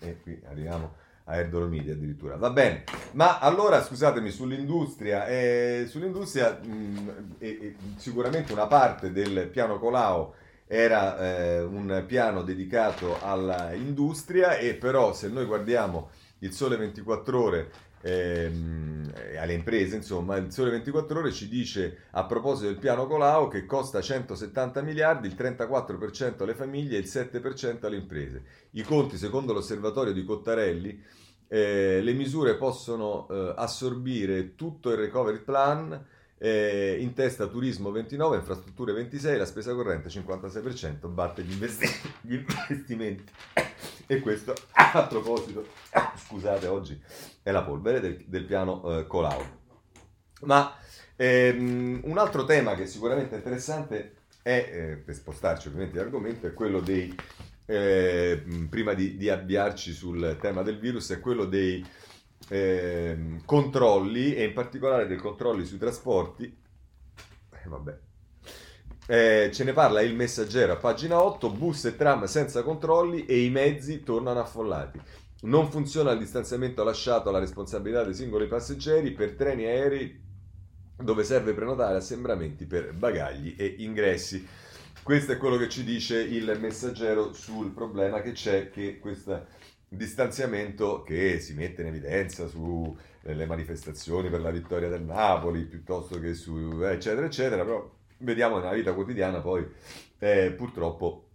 [0.00, 2.36] e qui arriviamo a Air Dolomiti addirittura.
[2.36, 9.78] Va bene, ma allora scusatemi sull'industria, eh, sull'industria mh, eh, sicuramente una parte del piano
[9.78, 10.32] Colau
[10.66, 16.10] era eh, un piano dedicato all'industria e però se noi guardiamo
[16.40, 17.70] il sole 24 ore
[18.00, 23.48] ehm, alle imprese, insomma, il Sole 24 Ore ci dice a proposito del piano Colau
[23.48, 28.42] che costa 170 miliardi, il 34% alle famiglie e il 7% alle imprese.
[28.72, 31.02] I conti, secondo l'osservatorio di Cottarelli,
[31.48, 36.06] eh, le misure possono eh, assorbire tutto il recovery plan
[36.38, 42.34] eh, in testa turismo 29, infrastrutture 26, la spesa corrente 56%, batte gli, investi- gli
[42.34, 43.32] investimenti.
[44.10, 45.66] E questo a proposito,
[46.18, 47.00] scusate, oggi
[47.42, 49.42] è la polvere del, del piano eh, Colau.
[50.42, 50.74] Ma
[51.16, 56.54] ehm, un altro tema che sicuramente è interessante è, eh, per spostarci ovviamente l'argomento, è
[56.54, 57.14] quello dei,
[57.66, 61.84] eh, prima di, di avviarci sul tema del virus, è quello dei
[62.48, 66.44] eh, controlli e in particolare dei controlli sui trasporti.
[66.44, 67.98] Eh, vabbè.
[69.10, 73.42] Eh, ce ne parla il messaggero a pagina 8, bus e tram senza controlli e
[73.42, 75.00] i mezzi tornano affollati.
[75.40, 80.20] Non funziona il distanziamento lasciato alla responsabilità dei singoli passeggeri per treni aerei
[80.96, 84.44] dove serve prenotare assembramenti per bagagli e ingressi.
[85.00, 89.46] Questo è quello che ci dice il messaggero sul problema che c'è che questa
[89.88, 96.34] distanziamento che si mette in evidenza sulle manifestazioni per la vittoria del Napoli piuttosto che
[96.34, 99.66] su eccetera eccetera, però vediamo nella vita quotidiana poi
[100.18, 101.27] eh, purtroppo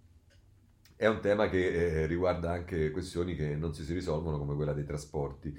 [1.03, 4.85] è un tema che eh, riguarda anche questioni che non si, risolvono come quella dei
[4.85, 5.53] trasporti.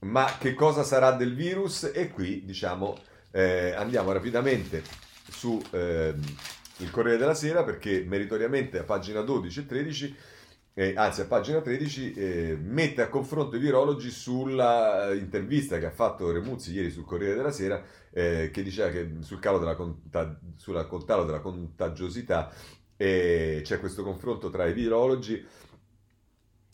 [0.00, 1.90] Ma che cosa sarà del virus?
[1.94, 2.98] E qui diciamo
[3.30, 4.82] eh, andiamo rapidamente
[5.30, 6.20] su ehm,
[6.78, 10.16] il Corriere della Sera perché meritoriamente a pagina 12 e 13
[10.74, 15.86] eh, anzi a pagina 13, eh, mette a confronto i virologi sulla eh, intervista che
[15.86, 19.74] ha fatto Remuzzi ieri sul Corriere della Sera, eh, che diceva che sul calo della,
[19.74, 22.50] contag- sulla, calo della contagiosità
[22.96, 25.44] eh, c'è questo confronto tra i virologi.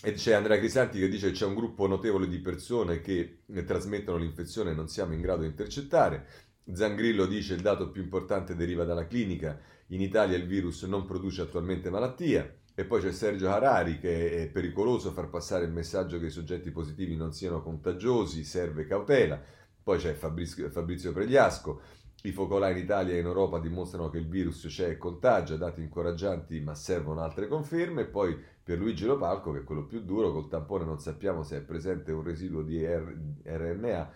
[0.00, 4.18] E c'è Andrea Crisanti che dice che c'è un gruppo notevole di persone che trasmettono
[4.18, 6.26] l'infezione e non siamo in grado di intercettare.
[6.72, 9.58] Zangrillo dice il dato più importante deriva dalla clinica,
[9.88, 12.48] in Italia il virus non produce attualmente malattia.
[12.74, 16.70] E poi c'è Sergio Harari che è pericoloso far passare il messaggio che i soggetti
[16.70, 19.42] positivi non siano contagiosi, serve cautela.
[19.82, 21.80] Poi c'è Fabrizio, Fabrizio Pregliasco,
[22.22, 25.80] i focolai in Italia e in Europa dimostrano che il virus c'è e contagia, dati
[25.80, 28.02] incoraggianti ma servono altre conferme.
[28.02, 31.58] E poi per Luigi Lopalco, che è quello più duro, col tampone non sappiamo se
[31.58, 34.12] è presente un residuo di RNA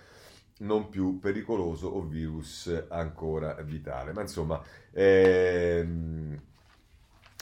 [0.59, 4.13] non più pericoloso o virus ancora vitale.
[4.13, 6.41] Ma insomma, ehm,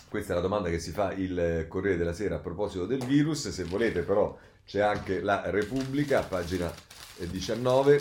[0.08, 3.48] questa è la domanda che si fa il Corriere della Sera a proposito del virus.
[3.48, 6.72] Se volete, però, c'è anche la Repubblica, pagina
[7.18, 8.00] 19,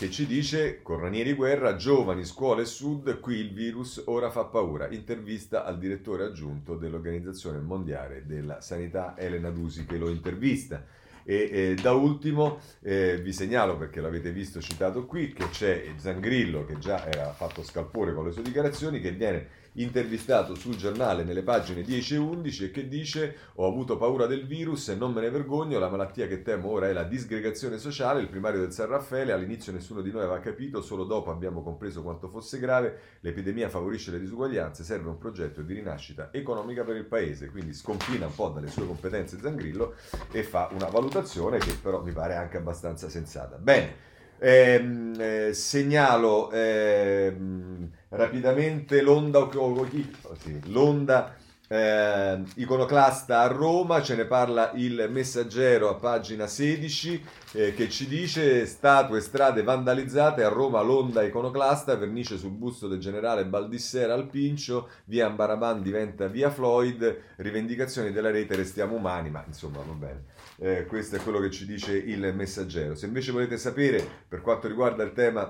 [0.00, 4.88] che ci dice, con Ranieri Guerra, giovani, scuole sud, qui il virus ora fa paura.
[4.88, 10.82] Intervista al direttore aggiunto dell'Organizzazione Mondiale della Sanità, Elena Dusi, che lo intervista.
[11.22, 16.64] E eh, da ultimo eh, vi segnalo, perché l'avete visto citato qui, che c'è Zangrillo,
[16.64, 21.42] che già era fatto scalpore con le sue dichiarazioni, che viene intervistato sul giornale nelle
[21.42, 25.20] pagine 10 e 11 e che dice ho avuto paura del virus e non me
[25.20, 28.88] ne vergogno, la malattia che temo ora è la disgregazione sociale, il primario del San
[28.88, 33.68] Raffaele, all'inizio nessuno di noi aveva capito, solo dopo abbiamo compreso quanto fosse grave, l'epidemia
[33.68, 38.34] favorisce le disuguaglianze, serve un progetto di rinascita economica per il paese, quindi sconfina un
[38.34, 39.94] po' dalle sue competenze Zangrillo
[40.32, 43.56] e fa una valutazione che però mi pare anche abbastanza sensata.
[43.56, 44.08] Bene.
[44.42, 49.86] Ehm, eh, segnalo ehm, rapidamente l'onda, oh,
[50.38, 51.36] sì, l'onda
[51.72, 58.08] eh, iconoclasta a Roma, ce ne parla il messaggero a pagina 16 eh, che ci
[58.08, 64.26] dice statue strade vandalizzate a Roma l'onda iconoclasta, vernice sul busto del generale Baldissera al
[64.26, 70.24] Pincio, via Ambaraman diventa via Floyd, rivendicazioni della rete restiamo umani, ma insomma va bene.
[70.62, 72.94] Eh, questo è quello che ci dice il messaggero.
[72.94, 75.48] Se invece volete sapere per quanto riguarda il tema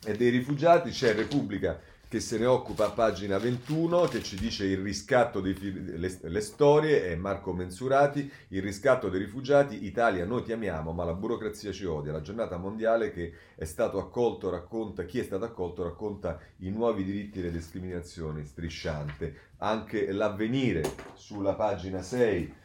[0.00, 4.78] dei rifugiati, c'è Repubblica che se ne occupa a pagina 21, che ci dice il
[4.78, 5.56] riscatto dei
[5.96, 11.04] le, le storie, è Marco Mensurati, il riscatto dei rifugiati, Italia noi ti amiamo, ma
[11.04, 12.10] la burocrazia ci odia.
[12.10, 17.04] La giornata mondiale che è stato accolto racconta, chi è stato accolto racconta i nuovi
[17.04, 19.52] diritti e le discriminazioni, strisciante.
[19.58, 20.82] Anche l'avvenire
[21.14, 22.58] sulla pagina 6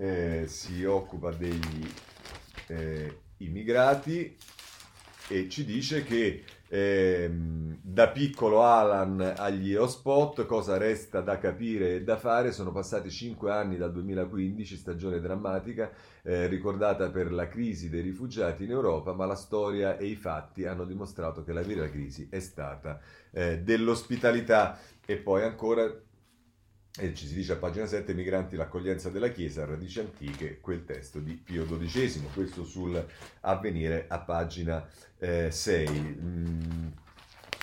[0.00, 1.86] eh, si occupa degli
[2.68, 4.34] eh, immigrati
[5.28, 7.30] e ci dice che eh,
[7.82, 13.50] da piccolo Alan agli hotspot cosa resta da capire e da fare sono passati 5
[13.52, 15.90] anni dal 2015 stagione drammatica
[16.22, 20.64] eh, ricordata per la crisi dei rifugiati in Europa ma la storia e i fatti
[20.64, 23.00] hanno dimostrato che la vera crisi è stata
[23.32, 24.78] eh, dell'ospitalità.
[25.04, 25.92] E poi ancora
[26.98, 31.20] e ci si dice a pagina 7, migranti, l'accoglienza della Chiesa, radici antiche, quel testo
[31.20, 33.04] di Pio XII, questo sul
[33.40, 34.88] avvenire a pagina
[35.18, 35.88] eh, 6.
[35.88, 36.86] Mm,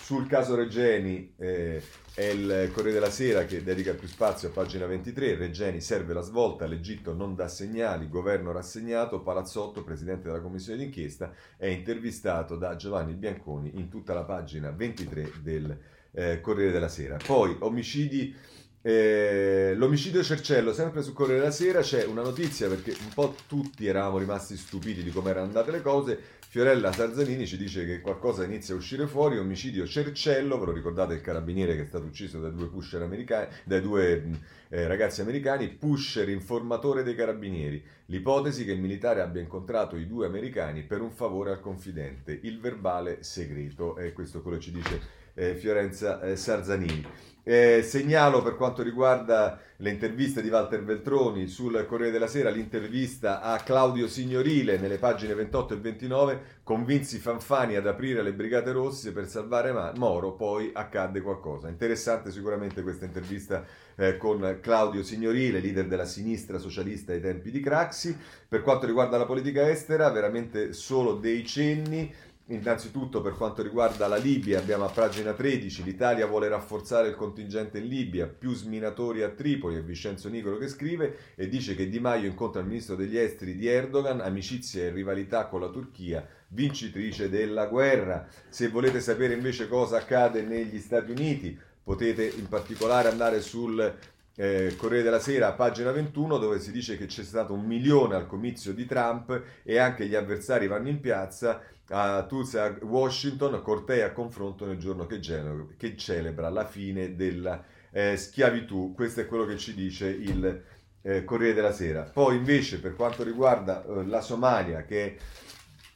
[0.02, 1.82] sul caso Regeni eh,
[2.14, 6.22] è il Corriere della Sera che dedica più spazio a pagina 23, Regeni serve la
[6.22, 12.76] svolta, l'Egitto non dà segnali, governo rassegnato, Palazzotto, presidente della commissione d'inchiesta, è intervistato da
[12.76, 15.78] Giovanni Bianconi in tutta la pagina 23 del
[16.12, 17.18] eh, Corriere della Sera.
[17.22, 18.34] Poi omicidi
[18.82, 23.86] eh, l'omicidio Cercello, sempre su Corriere della Sera, c'è una notizia perché un po' tutti
[23.86, 26.18] eravamo rimasti stupiti di come erano andate le cose.
[26.50, 31.14] Fiorella Sarzanini ci dice che qualcosa inizia a uscire fuori, omicidio Cercello, ve lo ricordate
[31.14, 32.70] il carabiniere che è stato ucciso dai due
[33.02, 34.24] americani, dai due
[34.70, 37.84] eh, ragazzi americani, pusher informatore dei carabinieri.
[38.06, 42.58] L'ipotesi che il militare abbia incontrato i due americani per un favore al confidente, il
[42.58, 47.06] verbale segreto, e questo è quello ci dice eh, Fiorenza eh, Sarzanini.
[47.44, 53.40] Eh, segnalo per quanto riguarda le interviste di Walter Veltroni sul Corriere della Sera l'intervista
[53.40, 59.12] a Claudio Signorile nelle pagine 28 e 29, convinsi Fanfani ad aprire le Brigate Rosse
[59.12, 61.68] per salvare Moro, poi accadde qualcosa.
[61.68, 63.64] Interessante sicuramente questa intervista
[63.96, 68.14] eh, con Claudio Signorile, leader della sinistra socialista ai tempi di Craxi.
[68.46, 72.12] Per quanto riguarda la politica estera, veramente solo dei cenni.
[72.50, 77.76] Innanzitutto per quanto riguarda la Libia abbiamo a pagina 13 l'Italia vuole rafforzare il contingente
[77.76, 82.00] in Libia, più sminatori a Tripoli, è Vincenzo Nicolo che scrive e dice che Di
[82.00, 87.28] Maio incontra il ministro degli esteri di Erdogan, amicizia e rivalità con la Turchia, vincitrice
[87.28, 88.26] della guerra.
[88.48, 93.94] Se volete sapere invece cosa accade negli Stati Uniti potete in particolare andare sul
[94.36, 98.26] eh, Corriere della Sera, pagina 21, dove si dice che c'è stato un milione al
[98.26, 101.60] comizio di Trump e anche gli avversari vanno in piazza
[101.90, 107.62] a Tulsa, Washington, cortei a confronto nel giorno che, geno- che celebra la fine della
[107.90, 108.92] eh, schiavitù.
[108.94, 110.62] Questo è quello che ci dice il
[111.02, 112.02] eh, Corriere della Sera.
[112.02, 115.16] Poi invece per quanto riguarda eh, la Somalia, che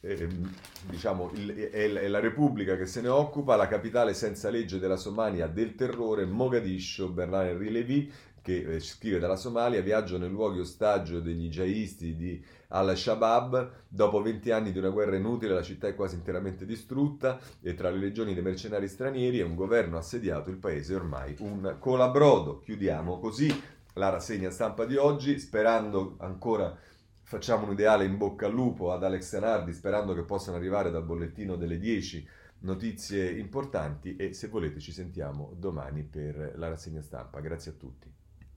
[0.01, 0.53] ehm,
[0.89, 5.75] diciamo, è, la Repubblica che se ne occupa, la capitale senza legge della Somalia del
[5.75, 8.11] terrore, Mogadiscio, Bernard Levy,
[8.43, 14.51] che eh, scrive dalla Somalia, viaggio nei luoghi ostaggio degli jihadisti di al-Shabaab, dopo 20
[14.51, 18.33] anni di una guerra inutile la città è quasi interamente distrutta e tra le legioni
[18.33, 22.59] dei mercenari stranieri e un governo assediato il paese è ormai un colabrodo.
[22.59, 23.47] Chiudiamo così
[23.93, 26.75] la rassegna stampa di oggi, sperando ancora
[27.21, 31.05] facciamo un ideale in bocca al lupo ad Alex Zanardi, sperando che possano arrivare dal
[31.05, 32.27] bollettino delle 10
[32.59, 37.39] notizie importanti e se volete ci sentiamo domani per la rassegna stampa.
[37.39, 38.12] Grazie a tutti.